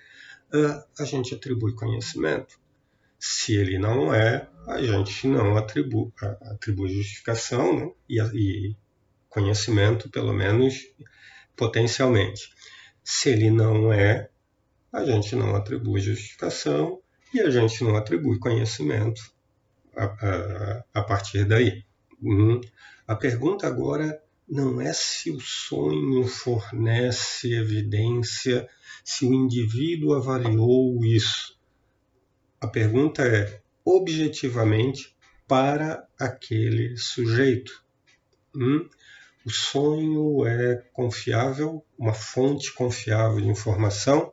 [0.99, 2.59] a gente atribui conhecimento.
[3.19, 6.13] Se ele não é, a gente não atribui,
[6.43, 8.77] atribui justificação né, e, e
[9.29, 10.75] conhecimento, pelo menos
[11.57, 12.51] potencialmente.
[13.03, 14.29] Se ele não é,
[14.93, 17.01] a gente não atribui justificação
[17.33, 19.36] e a gente não atribui conhecimento
[19.97, 21.85] a, a, a partir daí.
[22.23, 22.61] Hum.
[23.07, 28.69] A pergunta agora não é se o sonho fornece evidência,
[29.05, 31.59] se o indivíduo avaliou isso.
[32.61, 37.85] A pergunta é objetivamente para aquele sujeito.
[38.55, 38.89] Hum?
[39.45, 44.33] O sonho é confiável, uma fonte confiável de informação?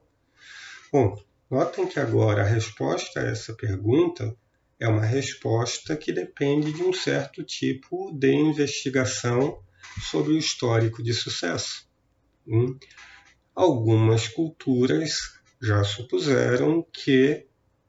[0.92, 4.36] Bom, notem que agora a resposta a essa pergunta
[4.84, 9.64] é uma resposta que depende de um certo tipo de investigação
[10.02, 11.88] sobre o histórico de sucesso.
[12.46, 12.78] Hum?
[13.56, 17.48] Algumas culturas já supuseram que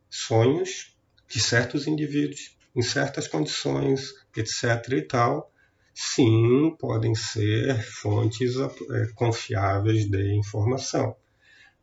[0.08, 4.92] sonhos de certos indivíduos, em certas condições, etc.
[4.92, 5.52] e tal,
[5.92, 11.16] sim, podem ser fontes é, confiáveis de informação.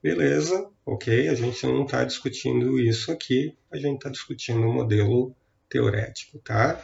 [0.02, 5.36] Beleza, ok, a gente não está discutindo isso aqui, a gente está discutindo um modelo
[5.70, 6.84] teorético, tá?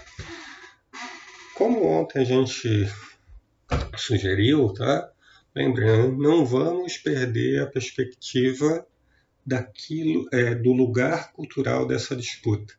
[1.55, 2.87] Como ontem a gente
[3.95, 5.11] sugeriu, tá?
[5.55, 8.85] Lembrando, não vamos perder a perspectiva
[9.43, 12.75] daquilo, é, do lugar cultural dessa disputa.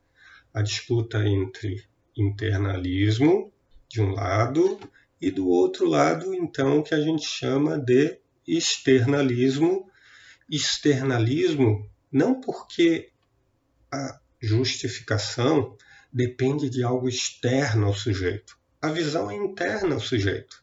[0.54, 1.82] A disputa entre
[2.16, 3.52] internalismo,
[3.88, 4.78] de um lado,
[5.20, 9.87] e do outro lado, então, que a gente chama de externalismo,
[10.48, 13.10] externalismo não porque
[13.92, 15.76] a justificação
[16.12, 18.58] depende de algo externo ao sujeito.
[18.80, 20.62] A visão é interna ao sujeito.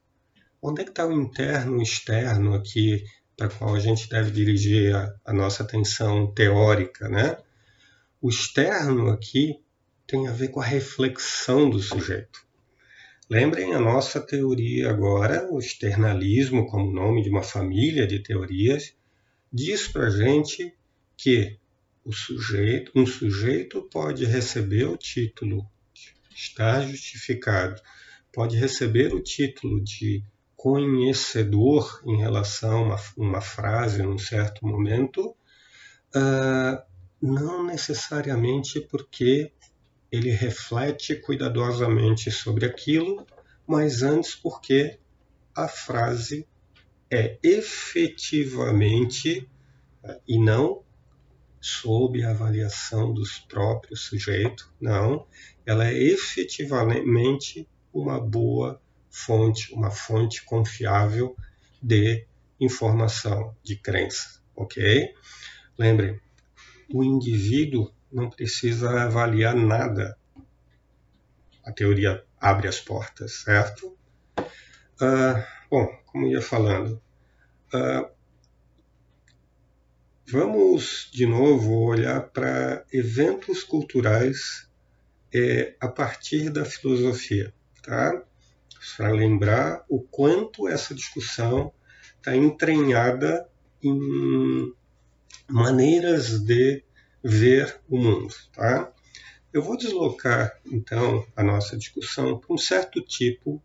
[0.62, 3.04] Onde é que está o interno e o externo aqui
[3.38, 7.38] para qual a gente deve dirigir a, a nossa atenção teórica, né?
[8.22, 9.60] O externo aqui
[10.08, 12.46] tem a ver com a reflexão do sujeito.
[13.30, 18.96] Lembrem a nossa teoria agora, o externalismo como nome de uma família de teorias,
[19.56, 20.76] diz para a gente
[21.16, 21.58] que
[22.04, 25.66] o sujeito, um sujeito pode receber o título,
[26.36, 27.82] está justificado,
[28.34, 30.22] pode receber o título de
[30.58, 35.30] conhecedor em relação a uma, uma frase num certo momento,
[36.14, 36.84] uh,
[37.22, 39.54] não necessariamente porque
[40.12, 43.26] ele reflete cuidadosamente sobre aquilo,
[43.66, 45.00] mas antes porque
[45.56, 46.46] a frase
[47.10, 49.50] é efetivamente
[50.28, 50.84] e não
[51.60, 55.26] sob a avaliação dos próprios sujeitos, não,
[55.66, 61.36] ela é efetivamente uma boa fonte, uma fonte confiável
[61.82, 62.28] de
[62.60, 65.14] informação, de crença, ok?
[65.78, 66.20] Lembrem,
[66.94, 70.18] o indivíduo não precisa avaliar nada.
[71.66, 73.98] A teoria abre as portas, certo?
[75.02, 77.02] Uh, bom, como ia falando,
[77.76, 78.10] uh,
[80.28, 84.70] vamos de novo olhar para eventos culturais
[85.34, 87.54] é, a partir da filosofia,
[87.84, 88.24] tá?
[88.98, 91.74] Para lembrar o quanto essa discussão
[92.18, 93.48] está entranhada
[93.84, 94.74] em
[95.48, 96.84] maneiras de
[97.24, 98.94] ver o mundo, tá?
[99.56, 103.64] eu vou deslocar então a nossa discussão para um certo tipo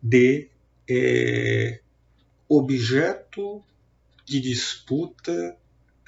[0.00, 0.48] de
[0.88, 1.80] é,
[2.56, 3.62] objeto
[4.24, 5.56] de disputa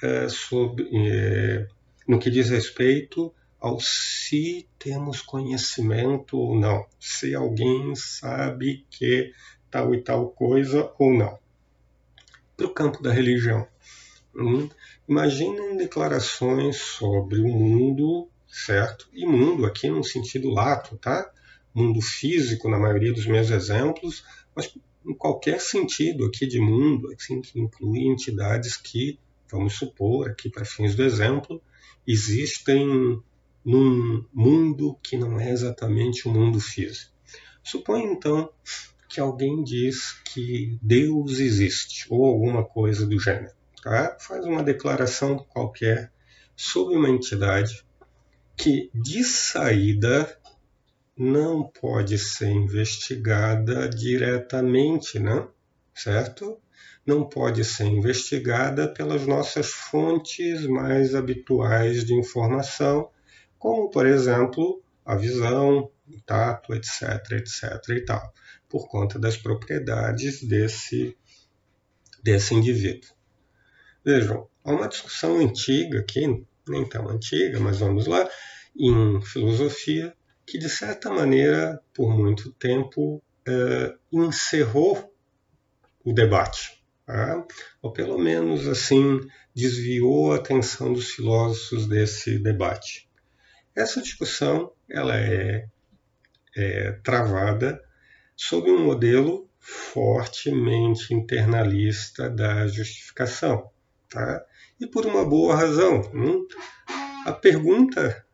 [0.01, 1.67] é, sobre, é,
[2.07, 9.31] no que diz respeito ao se temos conhecimento ou não, se alguém sabe que
[9.69, 11.37] tal e tal coisa ou não.
[12.55, 13.67] Para o campo da religião.
[14.35, 14.69] Hum,
[15.07, 19.09] imaginem declarações sobre o mundo, certo?
[19.11, 21.31] E mundo aqui no sentido lato, tá?
[21.73, 24.23] Mundo físico, na maioria dos meus exemplos,
[24.55, 24.71] mas
[25.07, 29.17] em qualquer sentido aqui de mundo, assim, que inclui entidades que,
[29.49, 31.61] vamos supor, aqui para fins do exemplo,
[32.05, 33.21] existem
[33.63, 37.11] num mundo que não é exatamente o mundo físico.
[37.63, 38.49] Suponha então
[39.09, 43.55] que alguém diz que Deus existe, ou alguma coisa do gênero.
[43.81, 44.17] Tá?
[44.19, 46.11] Faz uma declaração qualquer
[46.55, 47.85] sobre uma entidade
[48.55, 50.37] que, de saída,
[51.17, 55.47] não pode ser investigada diretamente, né?
[55.97, 56.61] certo?
[57.05, 63.09] Não pode ser investigada pelas nossas fontes mais habituais de informação,
[63.57, 68.33] como, por exemplo, a visão, o tato, etc, etc e tal,
[68.69, 71.17] por conta das propriedades desse,
[72.21, 73.09] desse indivíduo.
[74.05, 78.29] Vejam, há uma discussão antiga aqui, nem tão antiga, mas vamos lá,
[78.77, 80.13] em filosofia,
[80.47, 85.13] que de certa maneira, por muito tempo, é, encerrou
[86.05, 87.45] o debate, tá?
[87.81, 89.19] ou pelo menos assim
[89.53, 93.09] desviou a atenção dos filósofos desse debate.
[93.75, 95.67] Essa discussão ela é,
[96.55, 97.83] é travada
[98.33, 103.69] sob um modelo fortemente internalista da justificação,
[104.09, 104.45] tá?
[104.79, 106.01] E por uma boa razão.
[106.13, 106.47] Hum?
[107.25, 108.25] A pergunta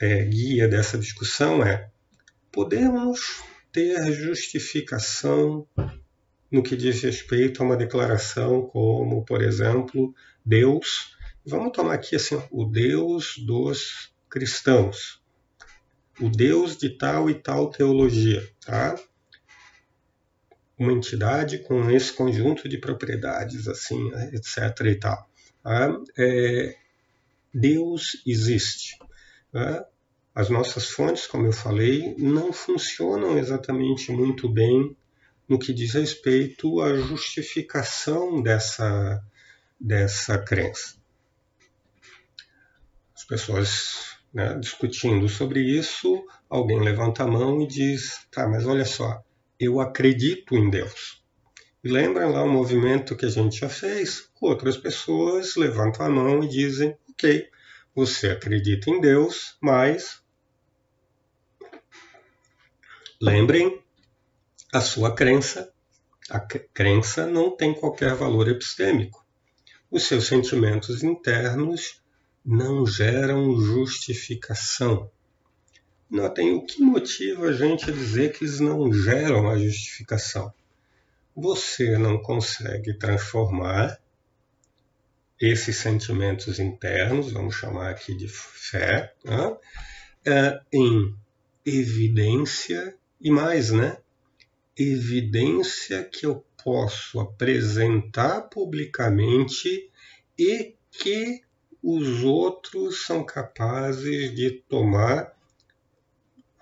[0.00, 1.90] é, guia dessa discussão é:
[2.50, 5.66] podemos ter justificação
[6.50, 11.16] no que diz respeito a uma declaração como, por exemplo, Deus.
[11.46, 15.22] Vamos tomar aqui assim, o Deus dos cristãos,
[16.20, 18.98] o Deus de tal e tal teologia, tá?
[20.78, 24.86] Uma entidade com esse conjunto de propriedades, assim, etc.
[24.86, 25.30] e tal.
[25.62, 25.94] Tá?
[26.18, 26.76] É,
[27.52, 28.98] Deus existe.
[29.52, 29.84] Né?
[30.34, 34.96] As nossas fontes, como eu falei, não funcionam exatamente muito bem
[35.48, 39.20] no que diz respeito à justificação dessa,
[39.78, 40.94] dessa crença.
[43.14, 48.84] As pessoas né, discutindo sobre isso, alguém levanta a mão e diz: tá, mas olha
[48.84, 49.22] só,
[49.58, 51.20] eu acredito em Deus.
[51.82, 54.30] E lembram lá o movimento que a gente já fez?
[54.40, 57.48] Outras pessoas levantam a mão e dizem: ok,
[57.94, 60.22] você acredita em Deus, mas
[63.20, 63.82] lembrem,
[64.72, 65.72] a sua crença,
[66.30, 69.26] a crença não tem qualquer valor epistêmico.
[69.90, 72.00] Os seus sentimentos internos
[72.44, 75.10] não geram justificação.
[76.08, 80.52] Notem o que motiva a gente a dizer que eles não geram a justificação.
[81.36, 84.00] Você não consegue transformar
[85.40, 89.56] esses sentimentos internos, vamos chamar aqui de fé, né,
[90.26, 91.16] é, em
[91.64, 93.98] evidência e mais, né?
[94.76, 99.90] Evidência que eu posso apresentar publicamente
[100.38, 101.42] e que
[101.82, 105.34] os outros são capazes de tomar,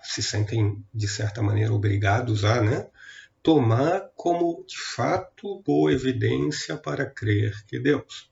[0.01, 2.87] se sentem de certa maneira obrigados a, né?
[3.43, 8.28] Tomar como de fato boa evidência para crer que Deus.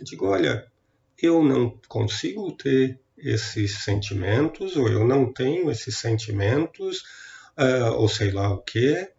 [0.00, 0.66] Eu digo, olha,
[1.22, 7.02] eu não consigo ter esses sentimentos, ou eu não tenho esses sentimentos,
[7.58, 9.10] uh, ou sei lá o que,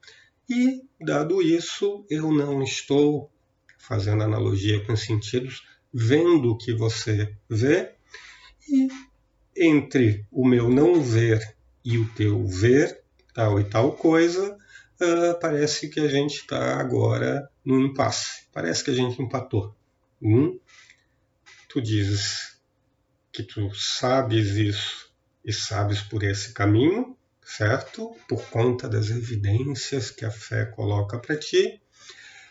[0.50, 3.30] e dado isso, eu não estou
[3.78, 5.64] fazendo analogia com sentidos,
[5.94, 7.92] vendo o que você vê,
[8.68, 8.88] e
[9.56, 11.56] entre o meu não ver
[11.86, 13.02] e o teu ver,
[13.36, 14.58] tal e tal coisa,
[15.00, 18.48] uh, parece que a gente está agora no impasse.
[18.52, 19.76] Parece que a gente empatou.
[20.22, 20.60] Hum?
[21.72, 22.60] tu dizes
[23.32, 25.10] que tu sabes isso
[25.44, 28.14] e sabes por esse caminho, certo?
[28.28, 31.82] Por conta das evidências que a fé coloca para ti.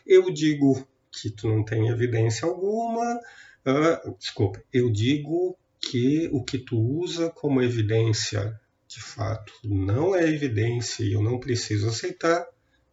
[0.07, 3.21] Eu digo que tu não tem evidência alguma,
[3.67, 8.59] uh, desculpa, eu digo que o que tu usa como evidência
[8.89, 12.47] de fato não é evidência e eu não preciso aceitar,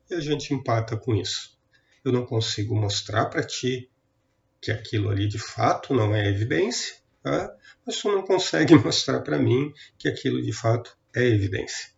[0.10, 1.58] e a gente empata com isso.
[2.04, 3.90] Eu não consigo mostrar para ti
[4.68, 7.56] que aquilo ali de fato não é evidência, tá?
[7.86, 11.90] mas tu não consegue mostrar para mim que aquilo de fato é evidência.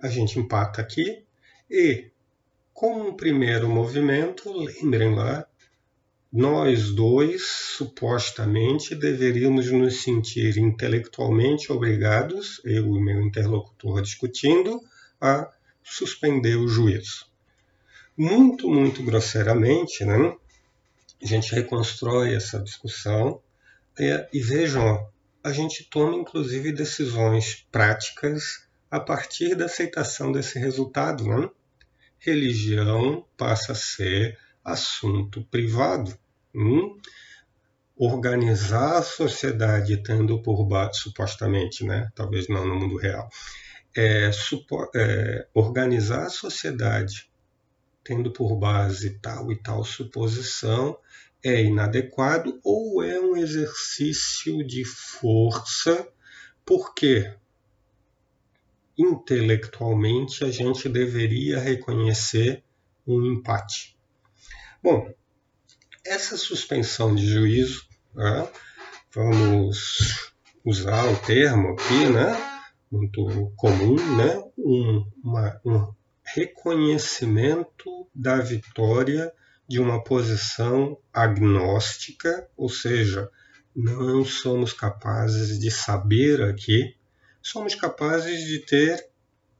[0.00, 1.22] A gente empata aqui
[1.70, 2.10] e,
[2.72, 5.46] como um primeiro movimento, lembrem lá,
[6.32, 7.42] nós dois
[7.76, 14.80] supostamente deveríamos nos sentir intelectualmente obrigados, eu e meu interlocutor discutindo,
[15.20, 15.50] a
[15.82, 17.26] suspender o juízo.
[18.16, 20.34] Muito, muito grosseiramente, né?
[21.22, 23.42] A gente reconstrói essa discussão
[23.98, 25.08] e, e vejam,
[25.42, 31.24] a gente toma inclusive decisões práticas a partir da aceitação desse resultado.
[31.24, 31.48] Né?
[32.18, 36.16] Religião passa a ser assunto privado.
[36.54, 36.96] Hum?
[37.96, 42.08] Organizar a sociedade tendo por base, supostamente, né?
[42.14, 43.28] talvez não no mundo real,
[43.96, 47.28] é, supo, é, organizar a sociedade
[48.08, 50.98] tendo por base tal e tal suposição
[51.44, 56.08] é inadequado ou é um exercício de força,
[56.64, 57.34] porque
[58.96, 62.64] intelectualmente a gente deveria reconhecer
[63.06, 63.94] um empate.
[64.82, 65.12] Bom,
[66.02, 68.50] essa suspensão de juízo, né,
[69.12, 70.32] vamos
[70.64, 75.97] usar o termo aqui, né, muito comum, né, um, uma, um
[76.34, 79.32] reconhecimento da vitória
[79.66, 83.30] de uma posição agnóstica, ou seja,
[83.74, 86.96] não somos capazes de saber aqui,
[87.42, 89.08] somos capazes de ter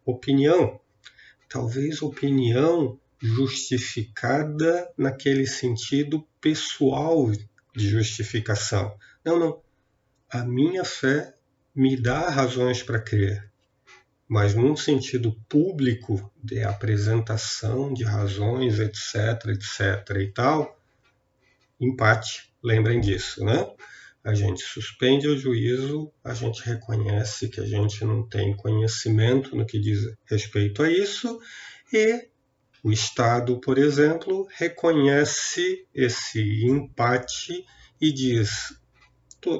[0.04, 0.80] opinião,
[1.48, 7.30] talvez opinião justificada naquele sentido pessoal
[7.74, 8.96] de justificação.
[9.24, 9.62] Não, não.
[10.30, 11.34] A minha fé
[11.74, 13.48] me dá razões para crer
[14.28, 20.78] mas num sentido público de apresentação de razões, etc, etc e tal,
[21.80, 23.66] empate, lembrem disso, né?
[24.22, 29.64] A gente suspende o juízo, a gente reconhece que a gente não tem conhecimento no
[29.64, 31.40] que diz respeito a isso,
[31.90, 32.28] e
[32.82, 37.64] o Estado, por exemplo, reconhece esse empate
[38.00, 38.78] e diz: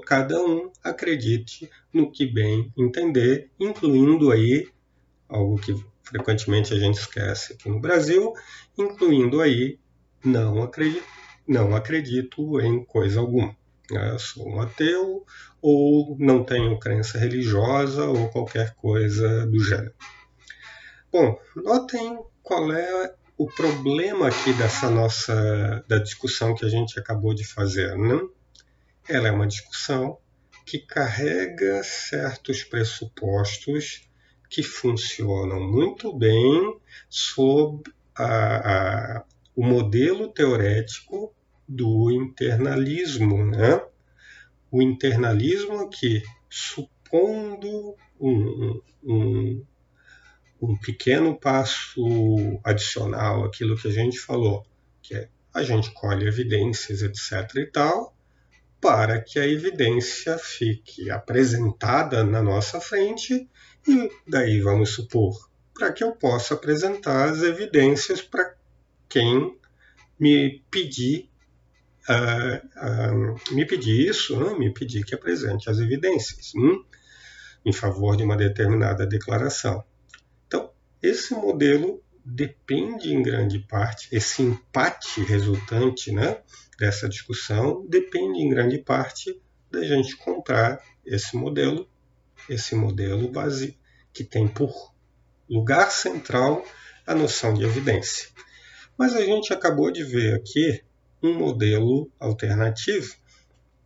[0.04, 4.68] cada um acredite no que bem entender, incluindo aí
[5.28, 8.32] algo que frequentemente a gente esquece aqui no Brasil,
[8.76, 9.78] incluindo aí
[10.24, 11.04] não acredito,
[11.46, 13.56] não acredito em coisa alguma.
[13.90, 15.24] Eu sou um ateu
[15.62, 19.94] ou não tenho crença religiosa ou qualquer coisa do gênero.
[21.10, 27.32] Bom, notem qual é o problema aqui dessa nossa da discussão que a gente acabou
[27.32, 28.20] de fazer, né?
[29.08, 30.18] Ela é uma discussão
[30.66, 34.08] que carrega certos pressupostos
[34.50, 36.78] que funcionam muito bem
[37.08, 38.26] sob a,
[39.16, 39.24] a,
[39.56, 41.34] o modelo teorético
[41.66, 43.46] do internalismo.
[43.46, 43.80] Né?
[44.70, 49.64] O internalismo aqui, supondo um, um,
[50.60, 54.66] um pequeno passo adicional àquilo que a gente falou,
[55.02, 57.56] que é a gente colhe evidências, etc.
[57.56, 58.14] e tal,
[58.80, 63.48] para que a evidência fique apresentada na nossa frente
[63.86, 68.54] e daí vamos supor para que eu possa apresentar as evidências para
[69.08, 69.56] quem
[70.18, 71.30] me pedir
[72.08, 74.58] uh, uh, me pedir isso, né?
[74.58, 76.84] me pedir que apresente as evidências hum?
[77.64, 79.84] em favor de uma determinada declaração.
[80.46, 80.70] Então,
[81.02, 86.38] esse modelo depende em grande parte, esse empate resultante, né?
[86.78, 89.38] Dessa discussão depende em grande parte
[89.70, 91.88] da gente comprar esse modelo,
[92.48, 93.76] esse modelo base
[94.12, 94.94] que tem por
[95.48, 96.64] lugar central
[97.06, 98.28] a noção de evidência.
[98.96, 100.82] Mas a gente acabou de ver aqui
[101.22, 103.14] um modelo alternativo,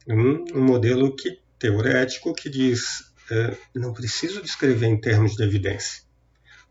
[0.07, 6.03] um, um modelo que teorético que diz é, não preciso descrever em termos de evidência,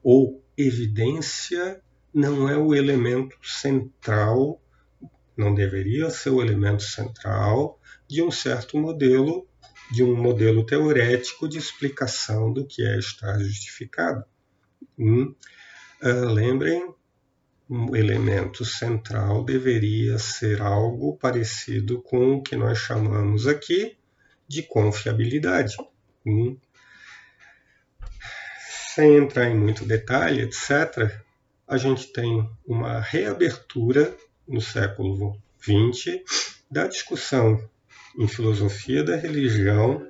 [0.04, 1.82] ou evidência
[2.14, 4.62] não é o elemento central
[5.36, 9.48] não deveria ser o elemento central de um certo modelo,
[9.92, 14.24] de um modelo teorético de explicação do que é estar justificado.
[14.98, 15.34] Hum?
[16.02, 16.94] Uh, lembrem,
[17.70, 23.98] um elemento central deveria ser algo parecido com o que nós chamamos aqui
[24.46, 25.78] de confiabilidade.
[26.26, 26.58] Hum?
[28.94, 31.18] Sem entrar em muito detalhe, etc.,
[31.66, 34.14] a gente tem uma reabertura
[34.52, 36.22] no século XX
[36.70, 37.60] da discussão
[38.18, 40.08] em filosofia da religião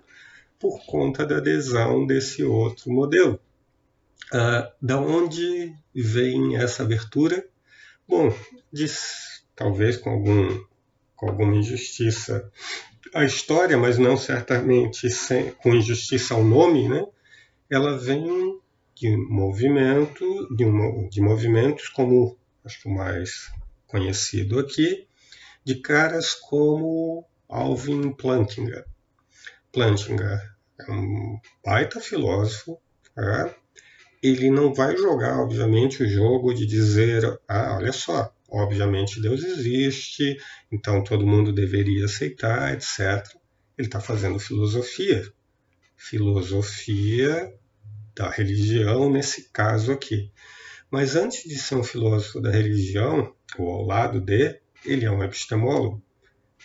[0.59, 3.39] por conta da adesão desse outro modelo.
[4.33, 7.45] Ah, da onde vem essa abertura?
[8.07, 8.33] Bom,
[9.55, 10.63] talvez com, algum,
[11.15, 12.51] com alguma injustiça
[13.13, 17.05] a história, mas não certamente sem, com injustiça ao nome, né?
[17.69, 18.59] ela vem
[18.95, 23.51] de movimento, de, um, de movimentos como acho que o mais
[23.91, 25.05] conhecido aqui,
[25.63, 28.85] de caras como Alvin Plantinga.
[29.71, 30.41] Plantinga
[30.79, 32.81] é um baita filósofo,
[33.13, 33.53] tá?
[34.23, 40.37] ele não vai jogar, obviamente, o jogo de dizer, ah, olha só, obviamente Deus existe,
[40.71, 43.27] então todo mundo deveria aceitar, etc.
[43.77, 45.31] Ele está fazendo filosofia.
[45.97, 47.53] Filosofia
[48.15, 50.31] da religião, nesse caso aqui.
[50.91, 55.23] Mas antes de ser um filósofo da religião, ou ao lado de, ele é um
[55.23, 56.03] epistemólogo.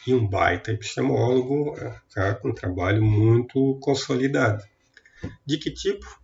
[0.04, 1.76] E um baita epistemólogo,
[2.12, 4.64] tá, com um trabalho muito consolidado.
[5.46, 6.20] De que tipo?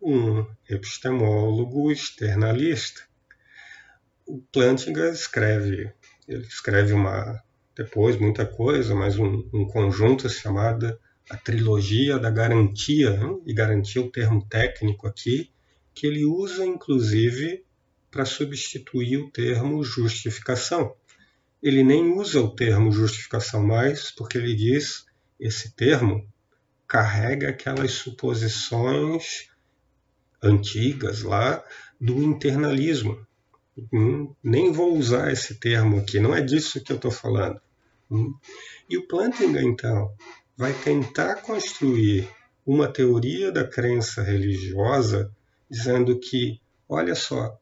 [0.00, 3.02] Um epistemólogo externalista.
[4.24, 5.92] O Plantinga escreve,
[6.28, 7.42] ele escreve uma,
[7.76, 10.96] depois muita coisa, mas um, um conjunto chamado
[11.28, 15.52] a trilogia da garantia, e garantia é o termo técnico aqui,
[15.96, 17.64] que ele usa inclusive
[18.10, 20.94] para substituir o termo justificação.
[21.62, 25.06] Ele nem usa o termo justificação mais, porque ele diz
[25.40, 26.28] esse termo
[26.86, 29.48] carrega aquelas suposições
[30.42, 31.64] antigas lá
[31.98, 33.26] do internalismo.
[33.92, 37.58] Hum, nem vou usar esse termo aqui, não é disso que eu estou falando.
[38.10, 38.34] Hum.
[38.88, 40.14] E o Plantinga, então,
[40.56, 42.28] vai tentar construir
[42.66, 45.34] uma teoria da crença religiosa
[45.70, 47.58] dizendo que, olha só,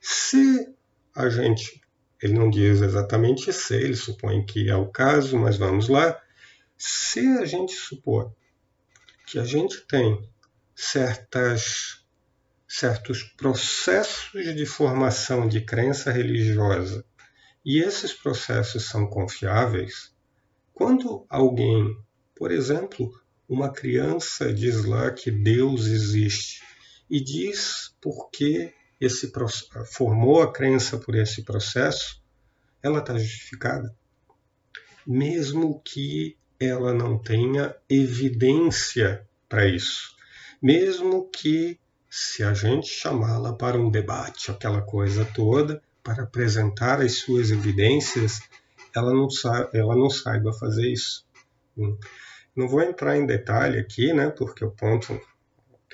[0.00, 0.74] se
[1.14, 1.80] a gente,
[2.22, 6.20] ele não diz exatamente se, ele supõe que é o caso, mas vamos lá,
[6.76, 8.34] se a gente supor
[9.26, 10.28] que a gente tem
[10.74, 12.02] certas
[12.66, 17.04] certos processos de formação de crença religiosa
[17.64, 20.12] e esses processos são confiáveis,
[20.72, 21.96] quando alguém
[22.34, 23.12] por exemplo,
[23.48, 26.62] uma criança diz lá que Deus existe
[27.14, 29.30] e diz porque esse
[29.92, 32.20] formou a crença por esse processo,
[32.82, 33.94] ela está justificada,
[35.06, 40.16] mesmo que ela não tenha evidência para isso,
[40.60, 41.78] mesmo que
[42.10, 48.40] se a gente chamá-la para um debate, aquela coisa toda, para apresentar as suas evidências,
[48.92, 49.28] ela não,
[49.72, 51.24] ela não saiba fazer isso.
[52.56, 55.20] Não vou entrar em detalhe aqui, né, porque o ponto,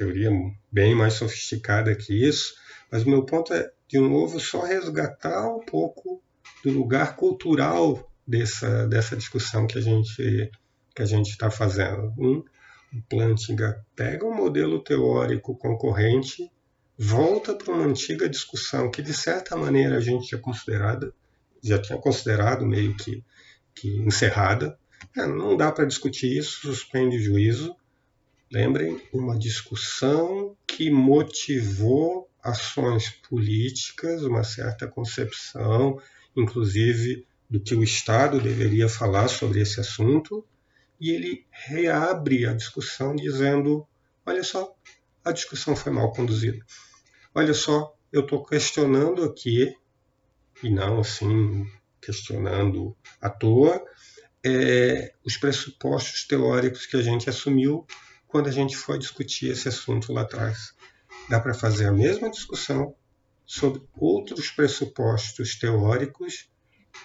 [0.00, 0.30] teoria
[0.72, 2.54] bem mais sofisticada que isso,
[2.90, 6.22] mas o meu ponto é, de novo, só resgatar um pouco
[6.64, 10.50] do lugar cultural dessa, dessa discussão que a gente
[10.94, 12.12] que a gente está fazendo.
[12.18, 12.42] Um,
[12.92, 16.50] o Plantinga pega um modelo teórico concorrente,
[16.98, 21.14] volta para uma antiga discussão que, de certa maneira, a gente tinha considerado,
[21.62, 23.22] já tinha considerado meio que,
[23.74, 24.76] que encerrada,
[25.16, 27.76] é, não dá para discutir isso, suspende o juízo.
[28.52, 36.00] Lembrem, uma discussão que motivou ações políticas, uma certa concepção,
[36.36, 40.44] inclusive, do que o Estado deveria falar sobre esse assunto,
[41.00, 43.86] e ele reabre a discussão dizendo:
[44.26, 44.74] olha só,
[45.24, 46.58] a discussão foi mal conduzida.
[47.32, 49.76] Olha só, eu estou questionando aqui,
[50.60, 51.70] e não assim,
[52.00, 53.80] questionando à toa,
[54.44, 57.86] é, os pressupostos teóricos que a gente assumiu
[58.30, 60.72] quando a gente foi discutir esse assunto lá atrás.
[61.28, 62.94] Dá para fazer a mesma discussão
[63.44, 66.48] sobre outros pressupostos teóricos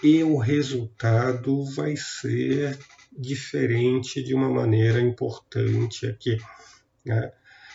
[0.04, 2.78] e o resultado vai ser
[3.12, 6.38] diferente de uma maneira importante aqui.
[7.04, 7.32] Né?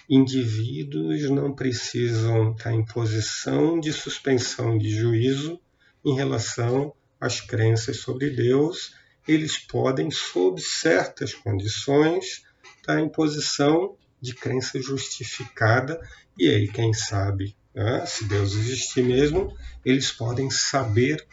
[0.08, 5.60] Indivíduos não precisam estar em posição de suspensão de juízo
[6.04, 8.94] em relação às crenças sobre Deus
[9.28, 12.42] eles podem, sob certas condições,
[12.80, 16.00] estar em posição de crença justificada,
[16.38, 19.54] e aí, quem sabe, né, se Deus existir mesmo,
[19.84, 21.26] eles podem saber,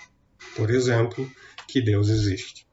[0.55, 1.29] por exemplo,
[1.67, 2.67] que Deus existe.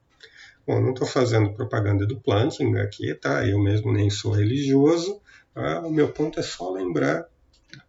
[0.67, 3.47] Bom, não estou fazendo propaganda do planting aqui, tá?
[3.47, 5.21] Eu mesmo nem sou religioso.
[5.53, 5.81] Tá?
[5.81, 7.27] O meu ponto é só lembrar,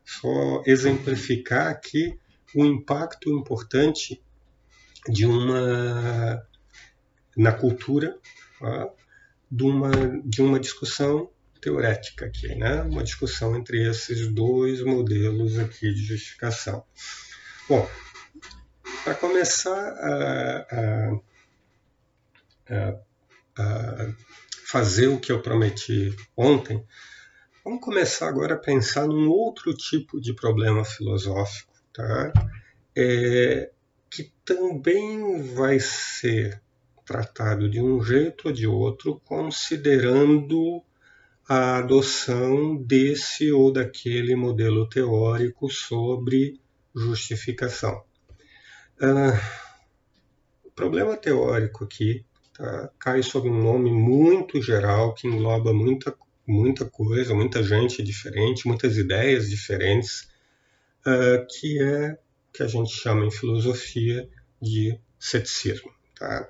[0.04, 2.20] só exemplificar aqui
[2.54, 4.22] o impacto importante
[5.08, 6.46] de uma
[7.38, 8.18] na cultura
[8.60, 8.90] tá?
[9.50, 9.92] De, uma,
[10.24, 11.30] de uma discussão
[11.62, 12.82] teorética aqui, né?
[12.84, 16.84] uma discussão entre esses dois modelos aqui de justificação.
[17.68, 17.90] Bom,
[19.04, 21.18] para começar a,
[22.70, 23.00] a,
[23.58, 24.14] a,
[24.66, 26.86] fazer o que eu prometi ontem,
[27.64, 32.32] vamos começar agora a pensar num outro tipo de problema filosófico, tá?
[32.96, 33.72] É,
[34.10, 36.62] que também vai ser
[37.06, 40.84] tratado de um jeito ou de outro, considerando
[41.48, 46.60] a adoção desse ou daquele modelo teórico sobre
[46.96, 48.04] justificação.
[49.00, 49.38] Uh,
[50.64, 56.16] o problema teórico aqui tá, cai sob um nome muito geral que engloba muita,
[56.48, 60.28] muita coisa, muita gente diferente, muitas ideias diferentes,
[61.06, 62.18] uh, que é
[62.52, 64.28] que a gente chama em filosofia
[64.62, 65.92] de ceticismo.
[66.18, 66.50] Tá?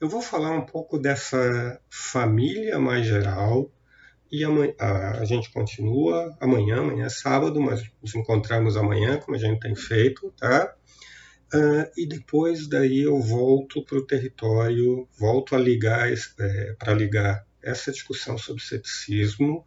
[0.00, 3.70] Eu vou falar um pouco dessa família mais geral
[4.30, 9.40] e amanhã, a, gente continua amanhã, amanhã é sábado, mas nos encontramos amanhã, como a
[9.40, 10.74] gente tem feito, tá?
[11.54, 17.46] Uh, e depois daí eu volto para o território, volto a ligar é, para ligar
[17.62, 19.64] essa discussão sobre ceticismo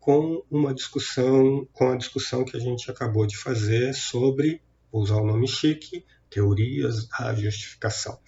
[0.00, 5.16] com uma discussão, com a discussão que a gente acabou de fazer sobre, vou usar
[5.16, 8.18] o nome chique, teorias da justificação,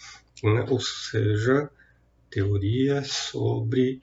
[0.43, 0.67] né?
[0.69, 1.71] ou seja,
[2.31, 4.01] teorias sobre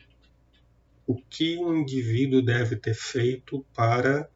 [1.07, 4.29] o que um indivíduo deve ter feito para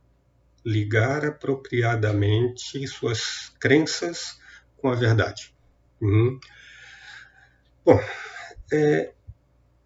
[0.66, 4.40] ligar apropriadamente suas crenças
[4.78, 5.54] com a verdade.
[6.02, 6.40] Hum.
[7.84, 8.00] Bom,
[8.72, 9.14] é,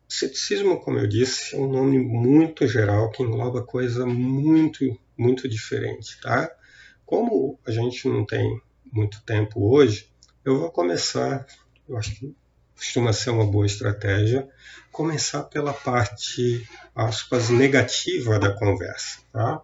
[0.07, 6.20] ceticismo, como eu disse, é um nome muito geral que engloba coisa muito, muito diferente,
[6.22, 6.51] tá?
[7.05, 8.61] Como a gente não tem
[8.91, 10.09] muito tempo hoje,
[10.43, 11.45] eu vou começar,
[11.88, 12.36] eu acho que
[12.76, 14.48] costuma ser uma boa estratégia,
[14.92, 19.20] começar pela parte, aspas, negativa da conversa.
[19.32, 19.62] Tá?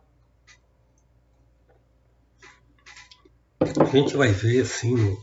[3.62, 5.18] A gente vai ver, assim,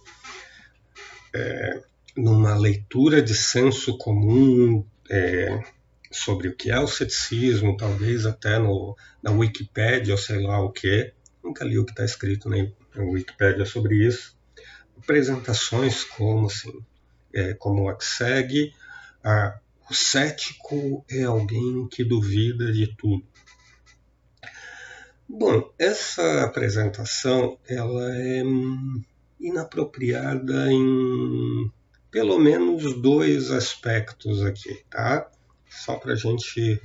[1.35, 1.83] é,
[2.17, 5.63] numa leitura de senso comum é,
[6.11, 10.71] sobre o que é o ceticismo, talvez até no, na Wikipédia ou sei lá o
[10.71, 12.57] que, nunca li o que está escrito na,
[12.95, 14.36] na Wikipédia sobre isso,
[15.07, 16.85] apresentações como assim,
[17.33, 18.75] é, como a que segue,
[19.23, 19.57] a,
[19.89, 23.25] o cético é alguém que duvida de tudo.
[25.29, 28.43] Bom, essa apresentação ela é
[29.39, 31.71] inapropriada em
[32.11, 35.31] pelo menos dois aspectos aqui, tá?
[35.69, 36.81] Só para a gente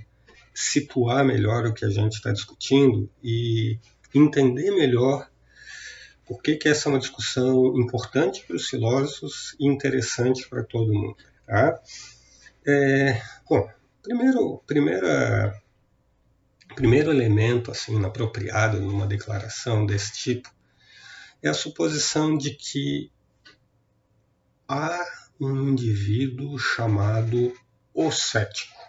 [0.53, 3.79] situar melhor o que a gente está discutindo e
[4.13, 5.30] entender melhor
[6.31, 10.93] por que, que essa é uma discussão importante para os filósofos e interessante para todo
[10.93, 11.17] mundo.
[11.45, 11.77] Tá?
[12.65, 13.69] É, bom,
[14.01, 15.61] primeiro, primeira,
[16.73, 20.49] primeiro elemento assim inapropriado numa declaração desse tipo
[21.43, 23.11] é a suposição de que
[24.69, 25.03] há
[25.37, 27.53] um indivíduo chamado
[27.93, 28.79] o cético.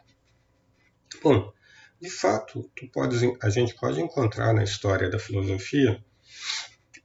[1.21, 1.53] Bom,
[2.01, 2.71] de fato,
[3.43, 6.01] a gente pode encontrar na história da filosofia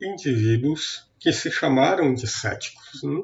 [0.01, 3.03] indivíduos que se chamaram de céticos.
[3.03, 3.23] Né?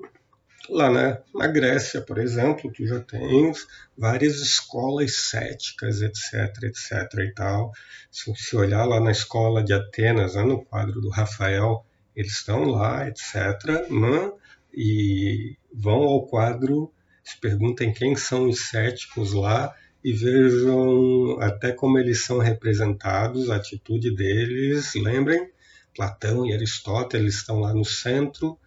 [0.69, 3.67] Lá na, na, Grécia, por exemplo, tu já tens
[3.97, 7.71] várias escolas céticas, etc, etc e tal.
[8.09, 13.07] Se se olhar lá na escola de Atenas, no quadro do Rafael, eles estão lá,
[13.07, 14.31] etc, né?
[14.73, 16.91] e vão ao quadro,
[17.23, 23.55] se perguntem quem são os céticos lá e vejam até como eles são representados, a
[23.55, 24.93] atitude deles.
[24.95, 25.49] Lembrem,
[25.95, 28.57] Platão e Aristóteles estão lá no centro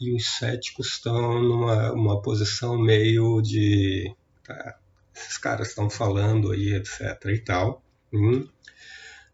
[0.00, 4.78] e os céticos estão numa uma posição meio de tá,
[5.14, 7.00] esses caras estão falando aí, etc.
[7.26, 7.82] e tal.
[8.12, 8.48] Hum.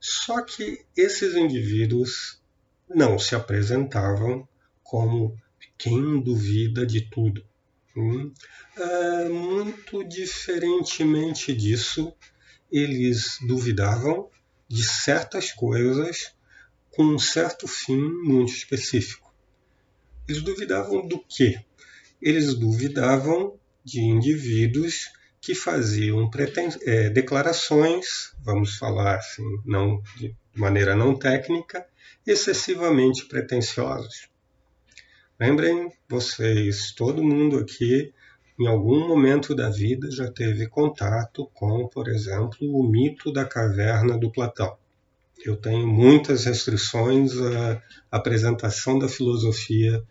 [0.01, 2.41] Só que esses indivíduos
[2.89, 4.47] não se apresentavam
[4.83, 5.37] como
[5.77, 7.45] quem duvida de tudo.
[7.97, 8.33] Hum.
[8.77, 12.13] É, muito diferentemente disso,
[12.71, 14.29] eles duvidavam
[14.69, 16.35] de certas coisas
[16.91, 19.33] com um certo fim muito específico.
[20.29, 21.61] Eles duvidavam do quê?
[22.21, 25.11] Eles duvidavam de indivíduos
[25.41, 26.29] que faziam
[26.83, 31.87] é, declarações, vamos falar assim, não de maneira não técnica,
[32.27, 34.29] excessivamente pretensiosas.
[35.41, 38.13] Lembrem vocês, todo mundo aqui,
[38.59, 44.19] em algum momento da vida, já teve contato com, por exemplo, o mito da caverna
[44.19, 44.77] do Platão
[45.45, 50.03] eu tenho muitas restrições à apresentação da filosofia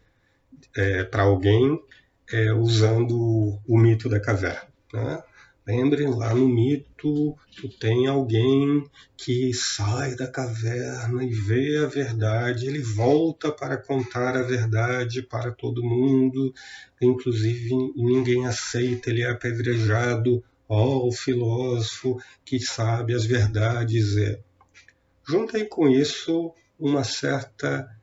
[0.76, 1.80] é, para alguém
[2.32, 4.68] é, usando o mito da caverna.
[4.94, 5.24] Né?
[5.68, 8.86] Lembrem, lá no mito, tu tem alguém
[9.18, 15.52] que sai da caverna e vê a verdade, ele volta para contar a verdade para
[15.52, 16.54] todo mundo,
[17.02, 20.42] inclusive ninguém aceita, ele é apedrejado.
[20.70, 24.40] Ó, oh, o filósofo que sabe as verdades é.
[25.28, 27.94] Juntem com isso uma certa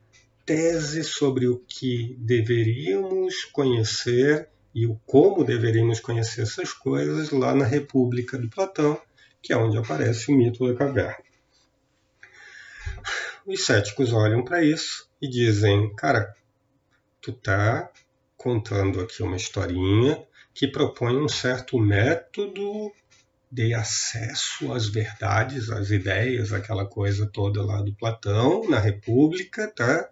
[0.44, 7.64] tese sobre o que deveríamos conhecer e o como deveríamos conhecer essas coisas lá na
[7.64, 9.00] República do Platão,
[9.40, 11.24] que é onde aparece o mito da caverna.
[13.46, 16.34] Os céticos olham para isso e dizem: cara,
[17.22, 17.90] tu tá
[18.36, 20.22] contando aqui uma historinha
[20.52, 22.92] que propõe um certo método
[23.54, 30.10] de acesso às verdades, às ideias, aquela coisa toda lá do Platão, na República, tá?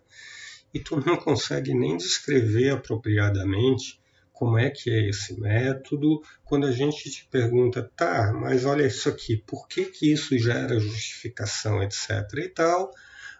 [0.72, 4.00] E tu não consegue nem descrever apropriadamente
[4.32, 6.22] como é que é esse método.
[6.44, 10.78] Quando a gente te pergunta, tá, mas olha isso aqui, por que que isso gera
[10.78, 12.90] justificação, etc e tal,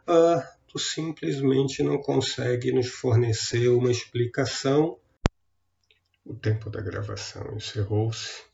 [0.09, 4.99] uh, tu simplesmente não consegue nos fornecer uma explicação
[6.25, 8.52] o tempo da gravação encerrou-se.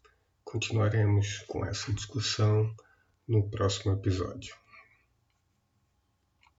[0.51, 2.75] Continuaremos com essa discussão
[3.29, 4.57] no próximo episódio.